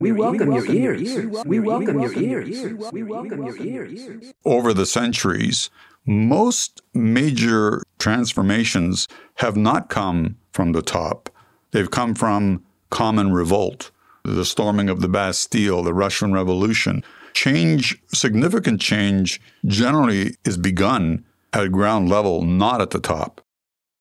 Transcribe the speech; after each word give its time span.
We 0.00 0.12
welcome 0.12 0.50
your 0.52 0.66
ears. 0.66 1.44
We 1.44 1.60
welcome 1.60 2.00
your 2.00 2.14
ears. 2.14 2.90
We 2.90 3.02
welcome 3.02 3.44
your 3.44 3.56
ears. 3.58 4.32
Over 4.46 4.72
the 4.72 4.86
centuries, 4.86 5.68
most 6.06 6.80
major 6.94 7.82
transformations 7.98 9.08
have 9.36 9.56
not 9.56 9.90
come 9.90 10.38
from 10.52 10.72
the 10.72 10.80
top. 10.80 11.28
They've 11.72 11.90
come 11.90 12.14
from 12.14 12.64
common 12.88 13.32
revolt, 13.32 13.90
the 14.24 14.46
storming 14.46 14.88
of 14.88 15.02
the 15.02 15.08
Bastille, 15.08 15.82
the 15.82 15.92
Russian 15.92 16.32
Revolution. 16.32 17.04
Change, 17.34 18.02
significant 18.08 18.80
change, 18.80 19.38
generally 19.66 20.34
is 20.46 20.56
begun 20.56 21.26
at 21.52 21.70
ground 21.72 22.08
level, 22.08 22.40
not 22.42 22.80
at 22.80 22.90
the 22.90 23.00
top. 23.00 23.42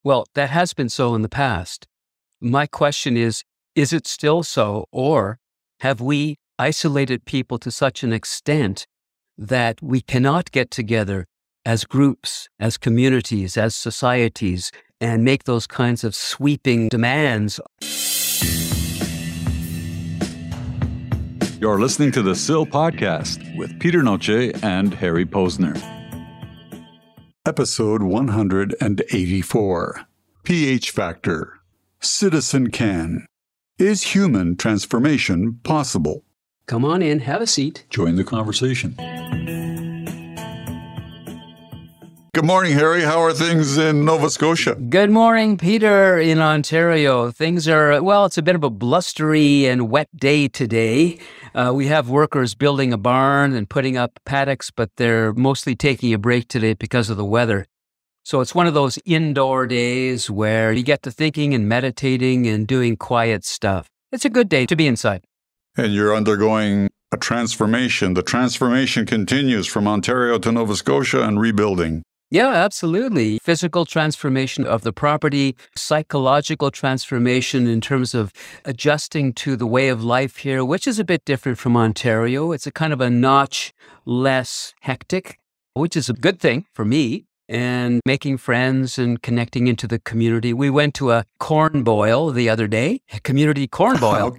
Well, 0.02 0.26
that 0.34 0.50
has 0.50 0.74
been 0.74 0.90
so 0.90 1.14
in 1.14 1.24
the 1.24 1.30
past. 1.30 1.88
My 2.40 2.68
question 2.68 3.18
is 3.18 3.44
is 3.76 3.92
it 3.92 4.08
still 4.08 4.44
so, 4.44 4.86
or 4.92 5.39
have 5.80 6.02
we 6.02 6.36
isolated 6.58 7.24
people 7.24 7.58
to 7.58 7.72
such 7.72 8.04
an 8.04 8.12
extent 8.12 8.86
that 9.38 9.82
we 9.82 10.02
cannot 10.02 10.52
get 10.52 10.70
together 10.70 11.26
as 11.66 11.86
groups, 11.86 12.50
as 12.60 12.78
communities, 12.78 13.56
as 13.56 13.76
societies, 13.76 14.72
and 15.00 15.24
make 15.24 15.46
those 15.46 15.66
kinds 15.66 16.04
of 16.04 16.14
sweeping 16.14 16.90
demands? 16.90 17.62
You're 21.62 21.80
listening 21.80 22.12
to 22.12 22.22
the 22.22 22.36
Sill 22.36 22.66
podcast 22.66 23.58
with 23.58 23.80
Peter 23.80 24.02
Noce 24.02 24.62
and 24.62 24.94
Harry 24.94 25.26
Posner. 25.26 25.78
Episode 27.46 28.04
184 28.04 30.02
pH 30.44 30.92
Factor 30.92 31.60
Citizen 32.02 32.70
Can 32.70 33.26
is 33.80 34.04
human 34.04 34.58
transformation 34.58 35.60
possible? 35.64 36.24
Come 36.68 36.84
on 36.84 37.02
in, 37.02 37.20
have 37.20 37.42
a 37.42 37.48
seat. 37.48 37.86
Join 37.90 38.16
the 38.16 38.24
conversation. 38.24 38.96
Good 42.36 42.46
morning, 42.46 42.74
Harry. 42.74 43.02
How 43.02 43.20
are 43.22 43.34
things 43.34 43.78
in 43.78 44.06
Nova 44.06 44.30
Scotia? 44.30 44.76
Good 44.76 45.10
morning, 45.10 45.58
Peter, 45.58 46.20
in 46.20 46.40
Ontario. 46.40 47.32
Things 47.32 47.68
are, 47.68 48.04
well, 48.04 48.26
it's 48.26 48.38
a 48.38 48.44
bit 48.44 48.56
of 48.56 48.64
a 48.64 48.70
blustery 48.70 49.66
and 49.66 49.90
wet 49.90 50.10
day 50.16 50.48
today. 50.48 51.20
Uh, 51.56 51.72
we 51.74 51.88
have 51.88 52.10
workers 52.10 52.54
building 52.56 52.94
a 52.94 52.98
barn 52.98 53.54
and 53.54 53.68
putting 53.70 53.98
up 53.98 54.20
paddocks, 54.26 54.70
but 54.70 54.92
they're 54.98 55.34
mostly 55.34 55.76
taking 55.76 56.14
a 56.14 56.20
break 56.20 56.48
today 56.48 56.74
because 56.74 57.10
of 57.10 57.18
the 57.18 57.26
weather. 57.26 57.66
So 58.24 58.42
it's 58.42 58.54
one 58.54 58.68
of 58.68 58.74
those 58.74 59.00
indoor 59.06 59.66
days 59.66 60.30
where 60.30 60.72
you 60.72 60.84
get 60.84 61.02
to 61.04 61.12
thinking 61.12 61.54
and 61.54 61.68
meditating 61.68 62.48
and 62.48 62.68
doing 62.68 62.96
quiet 62.96 63.44
stuff. 63.44 63.90
It's 64.12 64.26
a 64.26 64.30
good 64.30 64.50
day 64.50 64.66
to 64.66 64.76
be 64.76 64.88
inside. 64.88 65.24
And 65.78 65.94
you're 65.94 66.16
undergoing 66.16 66.90
a 67.12 67.18
transformation. 67.18 68.14
The 68.14 68.24
transformation 68.24 69.06
continues 69.06 69.68
from 69.68 69.88
Ontario 69.88 70.38
to 70.40 70.52
Nova 70.52 70.76
Scotia 70.76 71.24
and 71.24 71.40
rebuilding. 71.40 72.04
Yeah, 72.32 72.50
absolutely. 72.50 73.40
Physical 73.40 73.86
transformation 73.86 74.64
of 74.64 74.84
the 74.84 74.94
property, 74.94 75.56
psychological 75.76 76.70
transformation 76.70 77.66
in 77.66 77.82
terms 77.82 78.14
of 78.14 78.32
adjusting 78.66 79.34
to 79.34 79.56
the 79.56 79.66
way 79.66 79.90
of 79.90 80.04
life 80.04 80.38
here, 80.38 80.64
which 80.64 80.86
is 80.86 81.00
a 81.00 81.04
bit 81.04 81.26
different 81.26 81.58
from 81.58 81.76
Ontario. 81.76 82.52
It's 82.52 82.68
a 82.68 82.72
kind 82.72 82.94
of 82.94 83.02
a 83.02 83.10
notch 83.10 83.74
less 84.06 84.76
hectic, 84.82 85.40
which 85.74 85.98
is 85.98 86.08
a 86.08 86.14
good 86.14 86.40
thing 86.40 86.68
for 86.72 86.86
me 86.86 87.26
and 87.50 88.00
making 88.06 88.38
friends 88.38 89.00
and 89.00 89.22
connecting 89.22 89.68
into 89.68 89.88
the 89.88 90.00
community. 90.00 90.54
We 90.54 90.70
went 90.70 90.94
to 90.96 91.12
a 91.12 91.26
corn 91.40 91.84
boil 91.84 92.30
the 92.32 92.48
other 92.48 92.68
day, 92.68 93.02
a 93.12 93.20
community 93.20 93.68
corn 93.68 93.98
boil, 94.00 94.38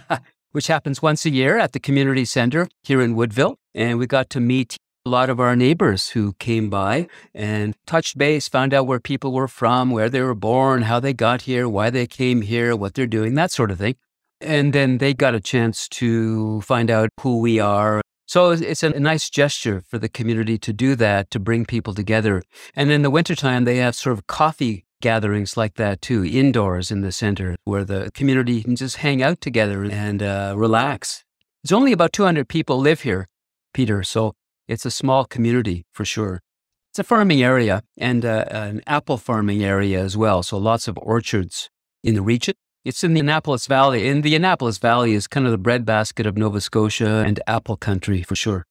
which 0.52 0.66
happens 0.66 1.00
once 1.00 1.24
a 1.24 1.30
year 1.30 1.56
at 1.56 1.72
the 1.72 1.80
community 1.80 2.24
center 2.24 2.68
here 2.82 3.00
in 3.00 3.14
Woodville. 3.14 3.56
And 3.74 3.98
we 3.98 4.06
got 4.06 4.28
to 4.30 4.40
meet 4.40 4.76
a 5.06 5.08
lot 5.08 5.30
of 5.30 5.38
our 5.38 5.54
neighbors 5.54 6.08
who 6.08 6.32
came 6.34 6.68
by 6.68 7.06
and 7.32 7.74
touched 7.86 8.18
base, 8.18 8.48
found 8.48 8.74
out 8.74 8.86
where 8.86 9.00
people 9.00 9.32
were 9.32 9.48
from, 9.48 9.90
where 9.92 10.10
they 10.10 10.20
were 10.20 10.34
born, 10.34 10.82
how 10.82 10.98
they 10.98 11.14
got 11.14 11.42
here, 11.42 11.68
why 11.68 11.90
they 11.90 12.06
came 12.06 12.42
here, 12.42 12.74
what 12.74 12.94
they're 12.94 13.06
doing, 13.06 13.34
that 13.34 13.52
sort 13.52 13.70
of 13.70 13.78
thing. 13.78 13.94
And 14.40 14.72
then 14.72 14.98
they 14.98 15.14
got 15.14 15.34
a 15.34 15.40
chance 15.40 15.88
to 15.88 16.60
find 16.62 16.90
out 16.90 17.10
who 17.20 17.38
we 17.38 17.58
are 17.60 18.00
so 18.28 18.50
it's 18.50 18.82
a 18.82 18.90
nice 19.00 19.30
gesture 19.30 19.82
for 19.88 19.96
the 19.98 20.08
community 20.08 20.58
to 20.58 20.72
do 20.74 20.94
that, 20.96 21.30
to 21.30 21.40
bring 21.40 21.64
people 21.64 21.94
together. 21.94 22.42
And 22.76 22.90
in 22.90 23.00
the 23.00 23.08
wintertime, 23.08 23.64
they 23.64 23.76
have 23.76 23.94
sort 23.94 24.12
of 24.18 24.26
coffee 24.26 24.84
gatherings 25.00 25.56
like 25.56 25.76
that 25.76 26.02
too, 26.02 26.26
indoors 26.26 26.90
in 26.90 27.00
the 27.00 27.10
center, 27.10 27.56
where 27.64 27.84
the 27.84 28.10
community 28.12 28.62
can 28.62 28.76
just 28.76 28.98
hang 28.98 29.22
out 29.22 29.40
together 29.40 29.82
and 29.82 30.22
uh, 30.22 30.52
relax. 30.54 31.24
There's 31.64 31.72
only 31.72 31.92
about 31.92 32.12
200 32.12 32.46
people 32.46 32.78
live 32.78 33.00
here, 33.00 33.28
Peter, 33.72 34.02
so 34.02 34.34
it's 34.68 34.84
a 34.84 34.90
small 34.90 35.24
community 35.24 35.86
for 35.92 36.04
sure. 36.04 36.42
It's 36.90 36.98
a 36.98 37.04
farming 37.04 37.42
area 37.42 37.82
and 37.96 38.26
uh, 38.26 38.44
an 38.50 38.82
apple 38.86 39.16
farming 39.16 39.64
area 39.64 40.02
as 40.02 40.18
well, 40.18 40.42
so 40.42 40.58
lots 40.58 40.86
of 40.86 40.98
orchards 40.98 41.70
in 42.04 42.14
the 42.14 42.22
region. 42.22 42.56
It's 42.84 43.04
in 43.04 43.14
the 43.14 43.20
Annapolis 43.20 43.66
Valley. 43.66 44.08
And 44.08 44.22
the 44.22 44.34
Annapolis 44.34 44.78
Valley 44.78 45.12
is 45.12 45.26
kind 45.26 45.46
of 45.46 45.52
the 45.52 45.58
breadbasket 45.58 46.26
of 46.26 46.36
Nova 46.36 46.60
Scotia 46.60 47.24
and 47.26 47.40
apple 47.46 47.76
country 47.76 48.22
for 48.22 48.36
sure. 48.36 48.64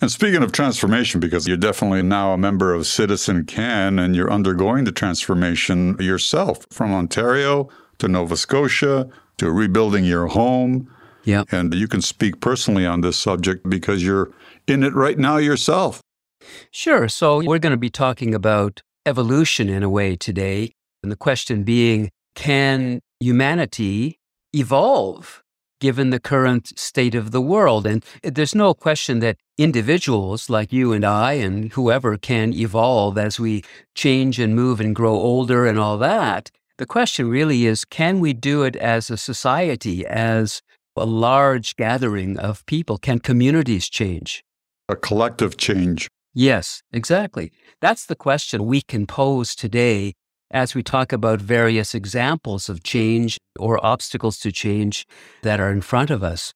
And 0.00 0.12
speaking 0.12 0.44
of 0.44 0.52
transformation, 0.52 1.18
because 1.18 1.48
you're 1.48 1.56
definitely 1.56 2.02
now 2.02 2.32
a 2.32 2.38
member 2.38 2.72
of 2.72 2.86
Citizen 2.86 3.44
Can 3.44 3.98
and 3.98 4.14
you're 4.14 4.30
undergoing 4.30 4.84
the 4.84 4.92
transformation 4.92 5.96
yourself 5.98 6.64
from 6.70 6.92
Ontario 6.92 7.68
to 7.98 8.06
Nova 8.06 8.36
Scotia 8.36 9.08
to 9.38 9.50
rebuilding 9.50 10.04
your 10.04 10.28
home. 10.28 10.88
Yeah. 11.24 11.42
And 11.50 11.74
you 11.74 11.88
can 11.88 12.00
speak 12.00 12.40
personally 12.40 12.86
on 12.86 13.00
this 13.00 13.16
subject 13.16 13.68
because 13.68 14.04
you're 14.04 14.30
in 14.68 14.84
it 14.84 14.94
right 14.94 15.18
now 15.18 15.38
yourself. 15.38 16.00
Sure. 16.70 17.08
So 17.08 17.42
we're 17.44 17.58
going 17.58 17.72
to 17.72 17.76
be 17.76 17.90
talking 17.90 18.34
about 18.34 18.82
evolution 19.04 19.68
in 19.68 19.82
a 19.82 19.90
way 19.90 20.14
today. 20.14 20.72
And 21.02 21.10
the 21.10 21.16
question 21.16 21.64
being, 21.64 22.10
can 22.34 23.00
humanity 23.20 24.18
evolve 24.52 25.42
given 25.80 26.10
the 26.10 26.20
current 26.20 26.78
state 26.78 27.14
of 27.14 27.30
the 27.30 27.40
world. 27.40 27.86
And 27.86 28.04
there's 28.22 28.54
no 28.54 28.74
question 28.74 29.20
that 29.20 29.36
individuals 29.56 30.50
like 30.50 30.72
you 30.72 30.92
and 30.92 31.04
I 31.04 31.34
and 31.34 31.72
whoever 31.72 32.16
can 32.16 32.52
evolve 32.52 33.16
as 33.16 33.38
we 33.38 33.62
change 33.94 34.40
and 34.40 34.56
move 34.56 34.80
and 34.80 34.94
grow 34.94 35.14
older 35.14 35.66
and 35.66 35.78
all 35.78 35.98
that. 35.98 36.50
The 36.78 36.86
question 36.86 37.28
really 37.28 37.66
is 37.66 37.84
can 37.84 38.20
we 38.20 38.32
do 38.32 38.62
it 38.62 38.76
as 38.76 39.10
a 39.10 39.16
society, 39.16 40.06
as 40.06 40.62
a 40.96 41.06
large 41.06 41.76
gathering 41.76 42.38
of 42.38 42.66
people? 42.66 42.98
Can 42.98 43.18
communities 43.18 43.88
change? 43.88 44.44
A 44.88 44.96
collective 44.96 45.56
change. 45.56 46.08
Yes, 46.34 46.82
exactly. 46.92 47.52
That's 47.80 48.06
the 48.06 48.16
question 48.16 48.66
we 48.66 48.80
can 48.80 49.06
pose 49.06 49.54
today 49.54 50.14
as 50.50 50.74
we 50.74 50.82
talk 50.82 51.12
about 51.12 51.40
various 51.40 51.94
examples 51.94 52.68
of 52.68 52.82
change 52.82 53.38
or 53.58 53.84
obstacles 53.84 54.38
to 54.38 54.52
change 54.52 55.06
that 55.42 55.60
are 55.60 55.70
in 55.70 55.80
front 55.80 56.10
of 56.10 56.22
us. 56.22 56.52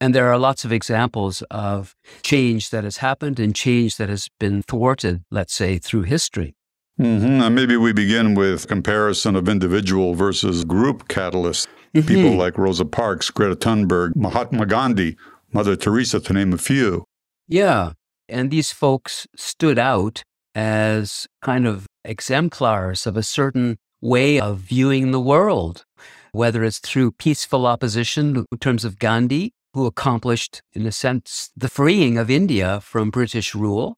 And 0.00 0.14
there 0.14 0.30
are 0.32 0.38
lots 0.38 0.64
of 0.64 0.72
examples 0.72 1.42
of 1.50 1.94
change 2.22 2.70
that 2.70 2.82
has 2.84 2.96
happened 2.96 3.38
and 3.38 3.54
change 3.54 3.96
that 3.98 4.08
has 4.08 4.28
been 4.40 4.62
thwarted, 4.62 5.22
let's 5.30 5.54
say, 5.54 5.78
through 5.78 6.02
history. 6.02 6.54
Mm-hmm. 7.00 7.40
And 7.40 7.54
maybe 7.54 7.76
we 7.76 7.92
begin 7.92 8.34
with 8.34 8.68
comparison 8.68 9.36
of 9.36 9.48
individual 9.48 10.14
versus 10.14 10.64
group 10.64 11.08
catalysts. 11.08 11.68
Mm-hmm. 11.94 12.08
People 12.08 12.36
like 12.36 12.58
Rosa 12.58 12.84
Parks, 12.84 13.30
Greta 13.30 13.54
Thunberg, 13.54 14.16
Mahatma 14.16 14.66
Gandhi, 14.66 15.16
Mother 15.52 15.76
Teresa, 15.76 16.20
to 16.20 16.32
name 16.32 16.52
a 16.52 16.58
few. 16.58 17.04
Yeah. 17.46 17.92
And 18.28 18.50
these 18.50 18.72
folks 18.72 19.26
stood 19.36 19.78
out 19.78 20.24
as 20.54 21.26
kind 21.40 21.66
of 21.66 21.86
exemplars 22.04 23.06
of 23.06 23.16
a 23.16 23.22
certain 23.22 23.78
way 24.00 24.40
of 24.40 24.58
viewing 24.58 25.10
the 25.10 25.20
world, 25.20 25.84
whether 26.32 26.64
it's 26.64 26.78
through 26.78 27.12
peaceful 27.12 27.66
opposition 27.66 28.44
in 28.50 28.58
terms 28.58 28.84
of 28.84 28.98
Gandhi, 28.98 29.52
who 29.74 29.86
accomplished, 29.86 30.60
in 30.72 30.86
a 30.86 30.92
sense, 30.92 31.50
the 31.56 31.68
freeing 31.68 32.18
of 32.18 32.30
India 32.30 32.80
from 32.80 33.10
British 33.10 33.54
rule, 33.54 33.96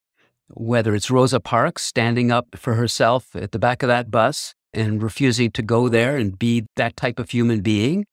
whether 0.49 0.95
it's 0.95 1.11
Rosa 1.11 1.41
Parks 1.41 1.83
standing 1.83 2.31
up 2.31 2.47
for 2.55 2.75
herself 2.75 3.35
at 3.35 3.53
the 3.53 3.59
back 3.59 3.83
of 3.83 3.89
that 3.89 4.11
bus 4.11 4.55
and 4.73 5.03
refusing 5.03 5.51
to 5.53 5.63
go 5.63 5.89
there 5.89 6.17
and 6.17 6.39
be 6.39 6.67
that 6.77 6.97
type 6.97 7.19
of 7.19 7.31
human 7.31 7.61
being, 7.61 8.07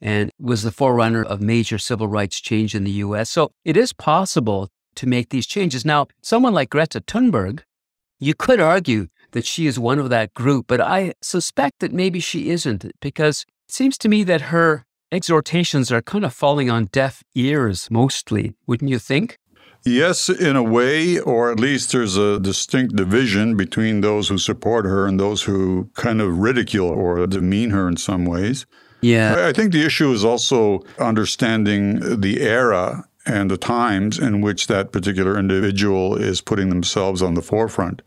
and 0.00 0.30
was 0.38 0.62
the 0.62 0.70
forerunner 0.70 1.22
of 1.22 1.40
major 1.40 1.78
civil 1.78 2.08
rights 2.08 2.40
change 2.40 2.74
in 2.74 2.84
the 2.84 2.90
US. 2.92 3.30
So 3.30 3.52
it 3.64 3.76
is 3.76 3.92
possible 3.92 4.68
to 4.96 5.06
make 5.06 5.30
these 5.30 5.46
changes. 5.46 5.84
Now, 5.84 6.06
someone 6.22 6.54
like 6.54 6.70
Greta 6.70 7.00
Thunberg, 7.00 7.62
you 8.18 8.34
could 8.34 8.60
argue 8.60 9.08
that 9.32 9.44
she 9.44 9.66
is 9.66 9.78
one 9.78 9.98
of 9.98 10.10
that 10.10 10.32
group, 10.34 10.66
but 10.68 10.80
I 10.80 11.14
suspect 11.20 11.80
that 11.80 11.92
maybe 11.92 12.20
she 12.20 12.50
isn't 12.50 12.90
because 13.00 13.44
it 13.68 13.74
seems 13.74 13.98
to 13.98 14.08
me 14.08 14.22
that 14.24 14.42
her 14.42 14.84
exhortations 15.12 15.92
are 15.92 16.02
kind 16.02 16.24
of 16.24 16.32
falling 16.32 16.70
on 16.70 16.86
deaf 16.86 17.22
ears 17.34 17.88
mostly, 17.90 18.54
wouldn't 18.66 18.90
you 18.90 18.98
think? 18.98 19.38
Yes, 19.86 20.30
in 20.30 20.56
a 20.56 20.62
way, 20.62 21.18
or 21.18 21.52
at 21.52 21.60
least 21.60 21.92
there's 21.92 22.16
a 22.16 22.40
distinct 22.40 22.96
division 22.96 23.54
between 23.54 24.00
those 24.00 24.28
who 24.28 24.38
support 24.38 24.86
her 24.86 25.06
and 25.06 25.20
those 25.20 25.42
who 25.42 25.90
kind 25.94 26.22
of 26.22 26.38
ridicule 26.38 26.88
or 26.88 27.26
demean 27.26 27.70
her 27.70 27.86
in 27.86 27.96
some 27.98 28.24
ways. 28.24 28.64
Yeah. 29.02 29.46
I 29.46 29.52
think 29.52 29.72
the 29.72 29.84
issue 29.84 30.10
is 30.12 30.24
also 30.24 30.80
understanding 30.98 32.20
the 32.20 32.40
era 32.40 33.04
and 33.26 33.50
the 33.50 33.56
times 33.56 34.18
in 34.18 34.40
which 34.40 34.66
that 34.66 34.92
particular 34.92 35.38
individual 35.38 36.16
is 36.16 36.40
putting 36.40 36.68
themselves 36.68 37.22
on 37.22 37.34
the 37.34 37.42
forefront. 37.42 38.02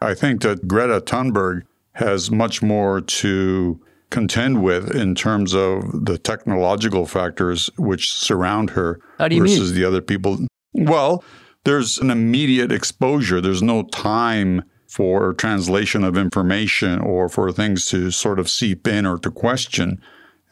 I 0.00 0.14
think 0.14 0.42
that 0.42 0.66
Greta 0.66 1.00
Thunberg 1.00 1.62
has 1.92 2.30
much 2.30 2.62
more 2.62 3.00
to 3.00 3.80
contend 4.10 4.62
with 4.62 4.94
in 4.94 5.14
terms 5.14 5.54
of 5.54 6.04
the 6.04 6.18
technological 6.18 7.06
factors 7.06 7.70
which 7.76 8.12
surround 8.12 8.70
her 8.70 9.00
you 9.20 9.28
mean? 9.28 9.40
versus 9.40 9.72
the 9.72 9.84
other 9.84 10.00
people. 10.00 10.38
Well, 10.74 11.24
there's 11.64 11.98
an 11.98 12.10
immediate 12.10 12.72
exposure. 12.72 13.40
There's 13.40 13.62
no 13.62 13.84
time 13.84 14.64
for 14.86 15.32
translation 15.32 16.04
of 16.04 16.18
information 16.18 16.98
or 16.98 17.28
for 17.28 17.50
things 17.50 17.86
to 17.86 18.10
sort 18.10 18.38
of 18.38 18.50
seep 18.50 18.86
in 18.86 19.06
or 19.06 19.16
to 19.18 19.30
question. 19.30 20.00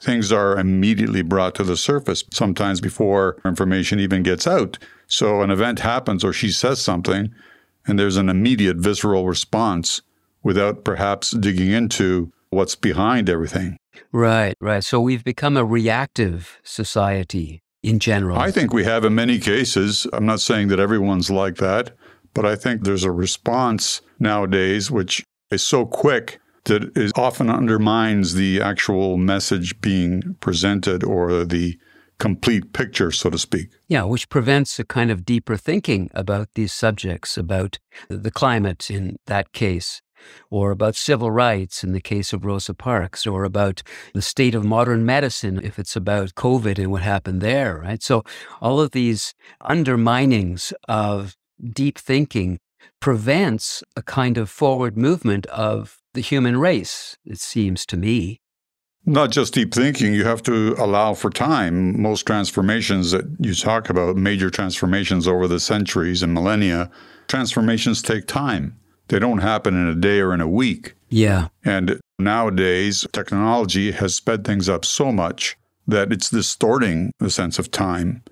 Things 0.01 0.31
are 0.31 0.57
immediately 0.57 1.21
brought 1.21 1.53
to 1.55 1.63
the 1.63 1.77
surface, 1.77 2.23
sometimes 2.33 2.81
before 2.81 3.37
information 3.45 3.99
even 3.99 4.23
gets 4.23 4.47
out. 4.47 4.79
So 5.05 5.43
an 5.43 5.51
event 5.51 5.79
happens 5.79 6.23
or 6.23 6.33
she 6.33 6.49
says 6.49 6.81
something, 6.81 7.31
and 7.85 7.99
there's 7.99 8.17
an 8.17 8.27
immediate 8.27 8.77
visceral 8.77 9.27
response 9.27 10.01
without 10.41 10.83
perhaps 10.83 11.31
digging 11.31 11.71
into 11.71 12.31
what's 12.49 12.75
behind 12.75 13.29
everything. 13.29 13.77
Right, 14.11 14.55
right. 14.59 14.83
So 14.83 14.99
we've 14.99 15.23
become 15.23 15.55
a 15.55 15.63
reactive 15.63 16.59
society 16.63 17.61
in 17.83 17.99
general. 17.99 18.39
I 18.39 18.49
think 18.49 18.73
we 18.73 18.83
have 18.83 19.05
in 19.05 19.13
many 19.13 19.37
cases. 19.37 20.07
I'm 20.13 20.25
not 20.25 20.41
saying 20.41 20.69
that 20.69 20.79
everyone's 20.79 21.29
like 21.29 21.57
that, 21.57 21.91
but 22.33 22.45
I 22.45 22.55
think 22.55 22.83
there's 22.83 23.03
a 23.03 23.11
response 23.11 24.01
nowadays 24.19 24.89
which 24.89 25.23
is 25.51 25.61
so 25.61 25.85
quick 25.85 26.39
that 26.65 26.95
it 26.95 27.11
often 27.17 27.49
undermines 27.49 28.33
the 28.33 28.61
actual 28.61 29.17
message 29.17 29.79
being 29.81 30.35
presented 30.39 31.03
or 31.03 31.43
the 31.43 31.77
complete 32.19 32.71
picture, 32.71 33.11
so 33.11 33.31
to 33.31 33.37
speak. 33.37 33.69
Yeah, 33.87 34.03
which 34.03 34.29
prevents 34.29 34.77
a 34.77 34.83
kind 34.83 35.09
of 35.09 35.25
deeper 35.25 35.57
thinking 35.57 36.11
about 36.13 36.49
these 36.53 36.71
subjects, 36.71 37.35
about 37.35 37.79
the 38.09 38.29
climate 38.29 38.91
in 38.91 39.17
that 39.25 39.53
case, 39.53 40.03
or 40.51 40.69
about 40.69 40.95
civil 40.95 41.31
rights 41.31 41.83
in 41.83 41.93
the 41.93 41.99
case 41.99 42.31
of 42.31 42.45
Rosa 42.45 42.75
Parks, 42.75 43.25
or 43.25 43.43
about 43.43 43.81
the 44.13 44.21
state 44.21 44.53
of 44.53 44.63
modern 44.63 45.03
medicine 45.03 45.59
if 45.63 45.79
it's 45.79 45.95
about 45.95 46.35
COVID 46.35 46.77
and 46.77 46.91
what 46.91 47.01
happened 47.01 47.41
there, 47.41 47.79
right? 47.79 48.03
So 48.03 48.23
all 48.61 48.79
of 48.79 48.91
these 48.91 49.33
underminings 49.63 50.73
of 50.87 51.35
deep 51.73 51.97
thinking 51.97 52.59
prevents 52.99 53.83
a 53.95 54.03
kind 54.03 54.37
of 54.37 54.47
forward 54.47 54.95
movement 54.95 55.47
of 55.47 56.00
the 56.13 56.21
human 56.21 56.57
race, 56.57 57.17
it 57.25 57.39
seems 57.39 57.85
to 57.87 57.97
me. 57.97 58.41
Not 59.05 59.31
just 59.31 59.55
deep 59.55 59.73
thinking, 59.73 60.13
you 60.13 60.25
have 60.25 60.43
to 60.43 60.75
allow 60.77 61.15
for 61.15 61.31
time. 61.31 61.99
Most 61.99 62.27
transformations 62.27 63.11
that 63.11 63.25
you 63.39 63.55
talk 63.55 63.89
about, 63.89 64.15
major 64.15 64.51
transformations 64.51 65.27
over 65.27 65.47
the 65.47 65.59
centuries 65.59 66.21
and 66.21 66.33
millennia, 66.33 66.91
transformations 67.27 68.01
take 68.01 68.27
time. 68.27 68.77
They 69.07 69.17
don't 69.17 69.39
happen 69.39 69.75
in 69.75 69.87
a 69.87 69.95
day 69.95 70.19
or 70.19 70.33
in 70.33 70.41
a 70.41 70.47
week. 70.47 70.93
Yeah. 71.09 71.47
And 71.65 71.99
nowadays, 72.19 73.07
technology 73.11 73.91
has 73.91 74.15
sped 74.15 74.45
things 74.45 74.69
up 74.69 74.85
so 74.85 75.11
much 75.11 75.57
that 75.87 76.13
it's 76.13 76.29
distorting 76.29 77.11
the 77.19 77.31
sense 77.31 77.57
of 77.57 77.71
time 77.71 78.23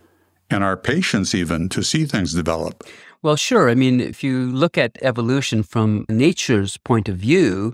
and 0.52 0.64
our 0.64 0.78
patience, 0.78 1.36
even 1.36 1.68
to 1.70 1.84
see 1.84 2.06
things 2.06 2.34
develop. 2.34 2.84
Well, 3.22 3.36
sure. 3.36 3.70
I 3.70 3.76
mean, 3.76 4.00
if 4.00 4.24
you 4.24 4.50
look 4.50 4.78
at 4.78 4.98
evolution 5.02 5.62
from 5.62 6.06
nature's 6.08 6.78
point 6.78 7.10
of 7.10 7.18
view, 7.18 7.74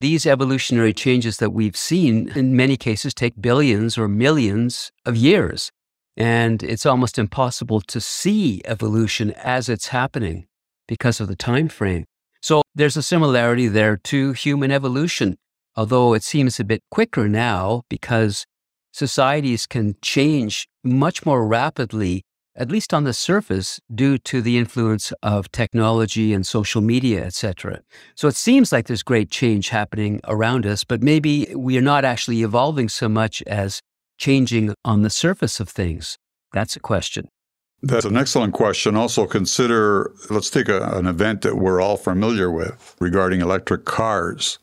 these 0.00 0.26
evolutionary 0.26 0.94
changes 0.94 1.36
that 1.38 1.50
we've 1.50 1.76
seen 1.76 2.30
in 2.34 2.56
many 2.56 2.76
cases 2.78 3.12
take 3.12 3.40
billions 3.40 3.98
or 3.98 4.08
millions 4.08 4.90
of 5.04 5.14
years. 5.14 5.70
And 6.16 6.62
it's 6.62 6.86
almost 6.86 7.18
impossible 7.18 7.82
to 7.82 8.00
see 8.00 8.62
evolution 8.64 9.32
as 9.32 9.68
it's 9.68 9.88
happening 9.88 10.46
because 10.86 11.20
of 11.20 11.28
the 11.28 11.36
time 11.36 11.68
frame. 11.68 12.06
So 12.40 12.62
there's 12.74 12.96
a 12.96 13.02
similarity 13.02 13.68
there 13.68 13.98
to 14.04 14.32
human 14.32 14.70
evolution, 14.70 15.36
although 15.76 16.14
it 16.14 16.22
seems 16.22 16.58
a 16.58 16.64
bit 16.64 16.82
quicker 16.90 17.28
now 17.28 17.82
because 17.90 18.46
societies 18.92 19.66
can 19.66 19.96
change 20.00 20.66
much 20.82 21.26
more 21.26 21.46
rapidly 21.46 22.24
at 22.58 22.70
least 22.70 22.92
on 22.92 23.04
the 23.04 23.14
surface, 23.14 23.80
due 23.94 24.18
to 24.18 24.42
the 24.42 24.58
influence 24.58 25.12
of 25.22 25.50
technology 25.52 26.34
and 26.34 26.46
social 26.46 26.82
media, 26.82 27.24
etc. 27.24 27.80
So 28.16 28.26
it 28.28 28.34
seems 28.34 28.72
like 28.72 28.88
there's 28.88 29.04
great 29.04 29.30
change 29.30 29.68
happening 29.68 30.20
around 30.24 30.66
us, 30.66 30.84
but 30.84 31.02
maybe 31.02 31.46
we 31.54 31.78
are 31.78 31.82
not 31.82 32.04
actually 32.04 32.42
evolving 32.42 32.88
so 32.88 33.08
much 33.08 33.42
as 33.46 33.80
changing 34.18 34.74
on 34.84 35.02
the 35.02 35.10
surface 35.10 35.60
of 35.60 35.68
things. 35.68 36.18
That's 36.52 36.74
a 36.74 36.80
question. 36.80 37.28
That's 37.80 38.04
an 38.04 38.16
excellent 38.16 38.54
question. 38.54 38.96
Also, 38.96 39.24
consider 39.24 40.12
let's 40.30 40.50
take 40.50 40.68
a, 40.68 40.82
an 40.98 41.06
event 41.06 41.42
that 41.42 41.56
we're 41.56 41.80
all 41.80 41.96
familiar 41.96 42.50
with 42.50 42.96
regarding 42.98 43.40
electric 43.40 43.84
cars. 43.84 44.58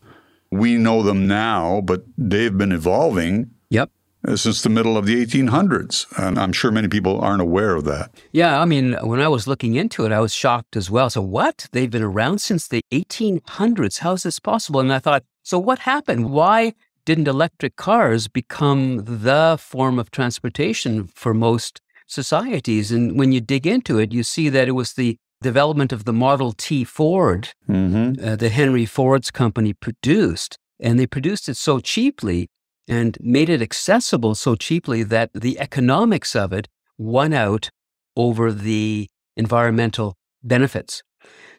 We 0.51 0.77
know 0.77 1.01
them 1.01 1.25
now, 1.25 1.81
but 1.81 2.03
they've 2.17 2.55
been 2.55 2.73
evolving 2.73 3.51
Yep. 3.69 3.89
Uh, 4.27 4.35
since 4.35 4.61
the 4.61 4.69
middle 4.69 4.97
of 4.97 5.05
the 5.05 5.25
1800s. 5.25 6.05
And 6.17 6.37
I'm 6.37 6.51
sure 6.51 6.71
many 6.71 6.87
people 6.87 7.19
aren't 7.21 7.41
aware 7.41 7.75
of 7.75 7.83
that. 7.85 8.11
Yeah, 8.31 8.59
I 8.59 8.65
mean, 8.65 8.93
when 9.01 9.21
I 9.21 9.27
was 9.27 9.47
looking 9.47 9.75
into 9.75 10.05
it, 10.05 10.11
I 10.11 10.19
was 10.19 10.33
shocked 10.33 10.75
as 10.75 10.89
well. 10.89 11.09
So, 11.09 11.21
what? 11.21 11.67
They've 11.71 11.89
been 11.89 12.03
around 12.03 12.39
since 12.41 12.67
the 12.67 12.81
1800s. 12.91 13.99
How 13.99 14.13
is 14.13 14.23
this 14.23 14.39
possible? 14.39 14.79
And 14.79 14.93
I 14.93 14.99
thought, 14.99 15.23
so 15.43 15.59
what 15.59 15.79
happened? 15.79 16.31
Why 16.31 16.73
didn't 17.05 17.27
electric 17.27 17.75
cars 17.75 18.27
become 18.27 19.03
the 19.05 19.57
form 19.59 19.99
of 19.99 20.11
transportation 20.11 21.05
for 21.05 21.33
most 21.33 21.81
societies? 22.07 22.91
And 22.91 23.17
when 23.19 23.31
you 23.31 23.41
dig 23.41 23.67
into 23.67 23.99
it, 23.99 24.11
you 24.11 24.23
see 24.23 24.49
that 24.49 24.67
it 24.67 24.71
was 24.71 24.93
the 24.93 25.17
development 25.41 25.91
of 25.91 26.05
the 26.05 26.13
Model 26.13 26.53
T 26.53 26.83
Ford 26.83 27.49
Mm-hmm. 27.69 28.25
uh, 28.25 28.35
that 28.37 28.51
Henry 28.51 28.85
Ford's 28.85 29.31
company 29.31 29.73
produced. 29.73 30.57
And 30.79 30.99
they 30.99 31.07
produced 31.07 31.47
it 31.49 31.57
so 31.57 31.79
cheaply 31.79 32.47
and 32.87 33.17
made 33.19 33.49
it 33.49 33.61
accessible 33.61 34.35
so 34.35 34.55
cheaply 34.55 35.03
that 35.03 35.31
the 35.33 35.59
economics 35.59 36.35
of 36.35 36.53
it 36.53 36.67
won 36.97 37.33
out 37.33 37.69
over 38.15 38.51
the 38.51 39.07
environmental 39.35 40.15
benefits. 40.43 41.01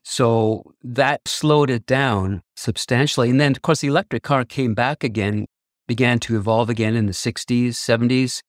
So 0.02 0.72
that 0.82 1.22
slowed 1.26 1.68
it 1.70 1.84
down 1.86 2.42
substantially. 2.54 3.28
And 3.30 3.40
then, 3.40 3.52
of 3.52 3.62
course, 3.62 3.80
the 3.80 3.88
electric 3.88 4.22
car 4.22 4.44
came 4.44 4.72
back 4.72 5.02
again, 5.02 5.46
began 5.88 6.20
to 6.20 6.36
evolve 6.36 6.70
again 6.70 6.94
in 6.94 7.06
the 7.06 7.12
60s, 7.12 7.70
70s. 7.70 8.40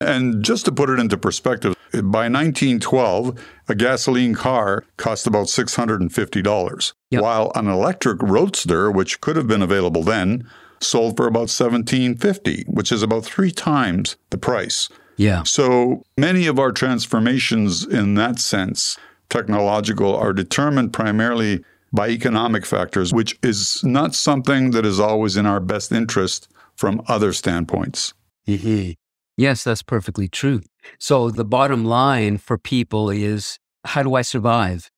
And 0.00 0.44
just 0.44 0.64
to 0.66 0.72
put 0.72 0.90
it 0.90 1.00
into 1.00 1.16
perspective, 1.16 1.74
by 1.92 2.28
1912, 2.28 3.42
a 3.68 3.74
gasoline 3.74 4.34
car 4.34 4.84
cost 4.96 5.26
about 5.26 5.46
$650, 5.46 6.92
Yep. 7.10 7.22
while 7.22 7.50
an 7.54 7.66
electric 7.66 8.22
roadster, 8.22 8.90
which 8.90 9.20
could 9.20 9.36
have 9.36 9.46
been 9.48 9.62
available 9.62 10.02
then, 10.04 10.48
sold 10.80 11.16
for 11.16 11.26
about 11.26 11.50
1750, 11.50 12.64
which 12.66 12.92
is 12.92 13.02
about 13.02 13.24
three 13.24 13.50
times 13.50 14.16
the 14.30 14.38
price. 14.38 14.88
Yeah. 15.16 15.42
So 15.42 16.04
many 16.16 16.46
of 16.46 16.58
our 16.58 16.72
transformations 16.72 17.84
in 17.84 18.14
that 18.14 18.38
sense, 18.38 18.98
technological, 19.28 20.14
are 20.14 20.32
determined 20.32 20.92
primarily 20.92 21.64
by 21.92 22.08
economic 22.10 22.64
factors, 22.64 23.12
which 23.12 23.38
is 23.42 23.82
not 23.82 24.14
something 24.14 24.70
that 24.70 24.86
is 24.86 25.00
always 25.00 25.36
in 25.36 25.46
our 25.46 25.60
best 25.60 25.90
interest 25.90 26.48
from 26.76 27.02
other 27.08 27.32
standpoints. 27.32 28.14
Mm-hmm. 28.46 28.92
Yes, 29.36 29.64
that's 29.64 29.82
perfectly 29.82 30.28
true. 30.28 30.60
So 30.98 31.30
the 31.30 31.44
bottom 31.44 31.84
line 31.84 32.38
for 32.38 32.58
people 32.58 33.10
is 33.10 33.58
how 33.84 34.02
do 34.02 34.14
I 34.14 34.22
survive? 34.22 34.90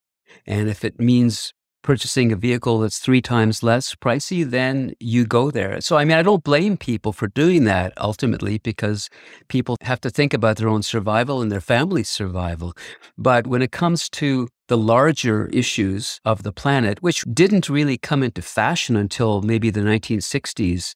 And 0.47 0.69
if 0.69 0.85
it 0.85 0.99
means 0.99 1.53
purchasing 1.83 2.33
a 2.33 2.37
vehicle 2.37 2.81
that's 2.81 2.99
three 2.99 3.23
times 3.23 3.63
less 3.63 3.95
pricey, 3.95 4.49
then 4.49 4.95
you 5.01 5.25
go 5.25 5.51
there. 5.51 5.81
So, 5.81 5.97
I 5.97 6.05
mean, 6.05 6.17
I 6.17 6.23
don't 6.23 6.45
blame 6.45 6.77
people 6.77 7.13
for 7.13 7.29
doing 7.29 7.65
that 7.65 7.93
ultimately 7.97 8.59
because 8.59 9.09
people 9.49 9.77
have 9.83 10.01
to 10.03 10.11
think 10.11 10.35
about 10.35 10.57
their 10.57 10.69
own 10.69 10.83
survival 10.83 11.43
and 11.43 11.51
their 11.51 11.61
family's 11.61 12.09
survival. 12.09 12.75
But 13.17 13.47
when 13.47 13.63
it 13.63 13.73
comes 13.73 14.09
to 14.11 14.49
the 14.69 14.79
larger 14.79 15.47
issues 15.47 16.21
of 16.25 16.43
the 16.43 16.53
planet, 16.53 17.03
which 17.03 17.25
didn't 17.33 17.69
really 17.69 17.99
come 17.99 18.23
into 18.23 18.43
fashion 18.43 18.97
until 18.97 19.43
maybe 19.43 19.71
the 19.71 19.81
1960s, 19.81 20.95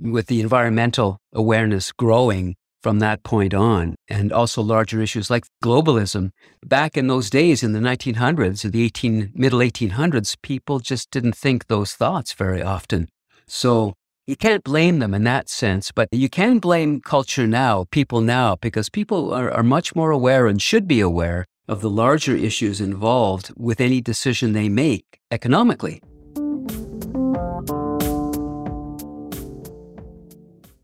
with 0.00 0.26
the 0.26 0.40
environmental 0.40 1.18
awareness 1.32 1.92
growing 1.92 2.54
from 2.82 2.98
that 3.00 3.22
point 3.22 3.54
on, 3.54 3.94
and 4.08 4.32
also 4.32 4.62
larger 4.62 5.00
issues 5.00 5.30
like 5.30 5.44
globalism. 5.62 6.30
Back 6.64 6.96
in 6.96 7.06
those 7.06 7.30
days, 7.30 7.62
in 7.62 7.72
the 7.72 7.80
1900s, 7.80 8.70
the 8.70 8.84
18, 8.84 9.32
middle 9.34 9.60
1800s, 9.60 10.36
people 10.42 10.78
just 10.78 11.10
didn't 11.10 11.36
think 11.36 11.66
those 11.66 11.92
thoughts 11.92 12.32
very 12.32 12.62
often. 12.62 13.08
So 13.46 13.94
you 14.26 14.36
can't 14.36 14.62
blame 14.62 14.98
them 14.98 15.14
in 15.14 15.24
that 15.24 15.48
sense, 15.48 15.90
but 15.90 16.08
you 16.12 16.28
can 16.28 16.58
blame 16.58 17.00
culture 17.00 17.46
now, 17.46 17.86
people 17.90 18.20
now, 18.20 18.56
because 18.60 18.90
people 18.90 19.32
are, 19.32 19.50
are 19.50 19.62
much 19.62 19.96
more 19.96 20.10
aware 20.10 20.46
and 20.46 20.60
should 20.60 20.86
be 20.86 21.00
aware 21.00 21.46
of 21.66 21.80
the 21.80 21.90
larger 21.90 22.34
issues 22.34 22.80
involved 22.80 23.52
with 23.56 23.80
any 23.80 24.00
decision 24.00 24.52
they 24.52 24.68
make 24.68 25.18
economically. 25.30 26.02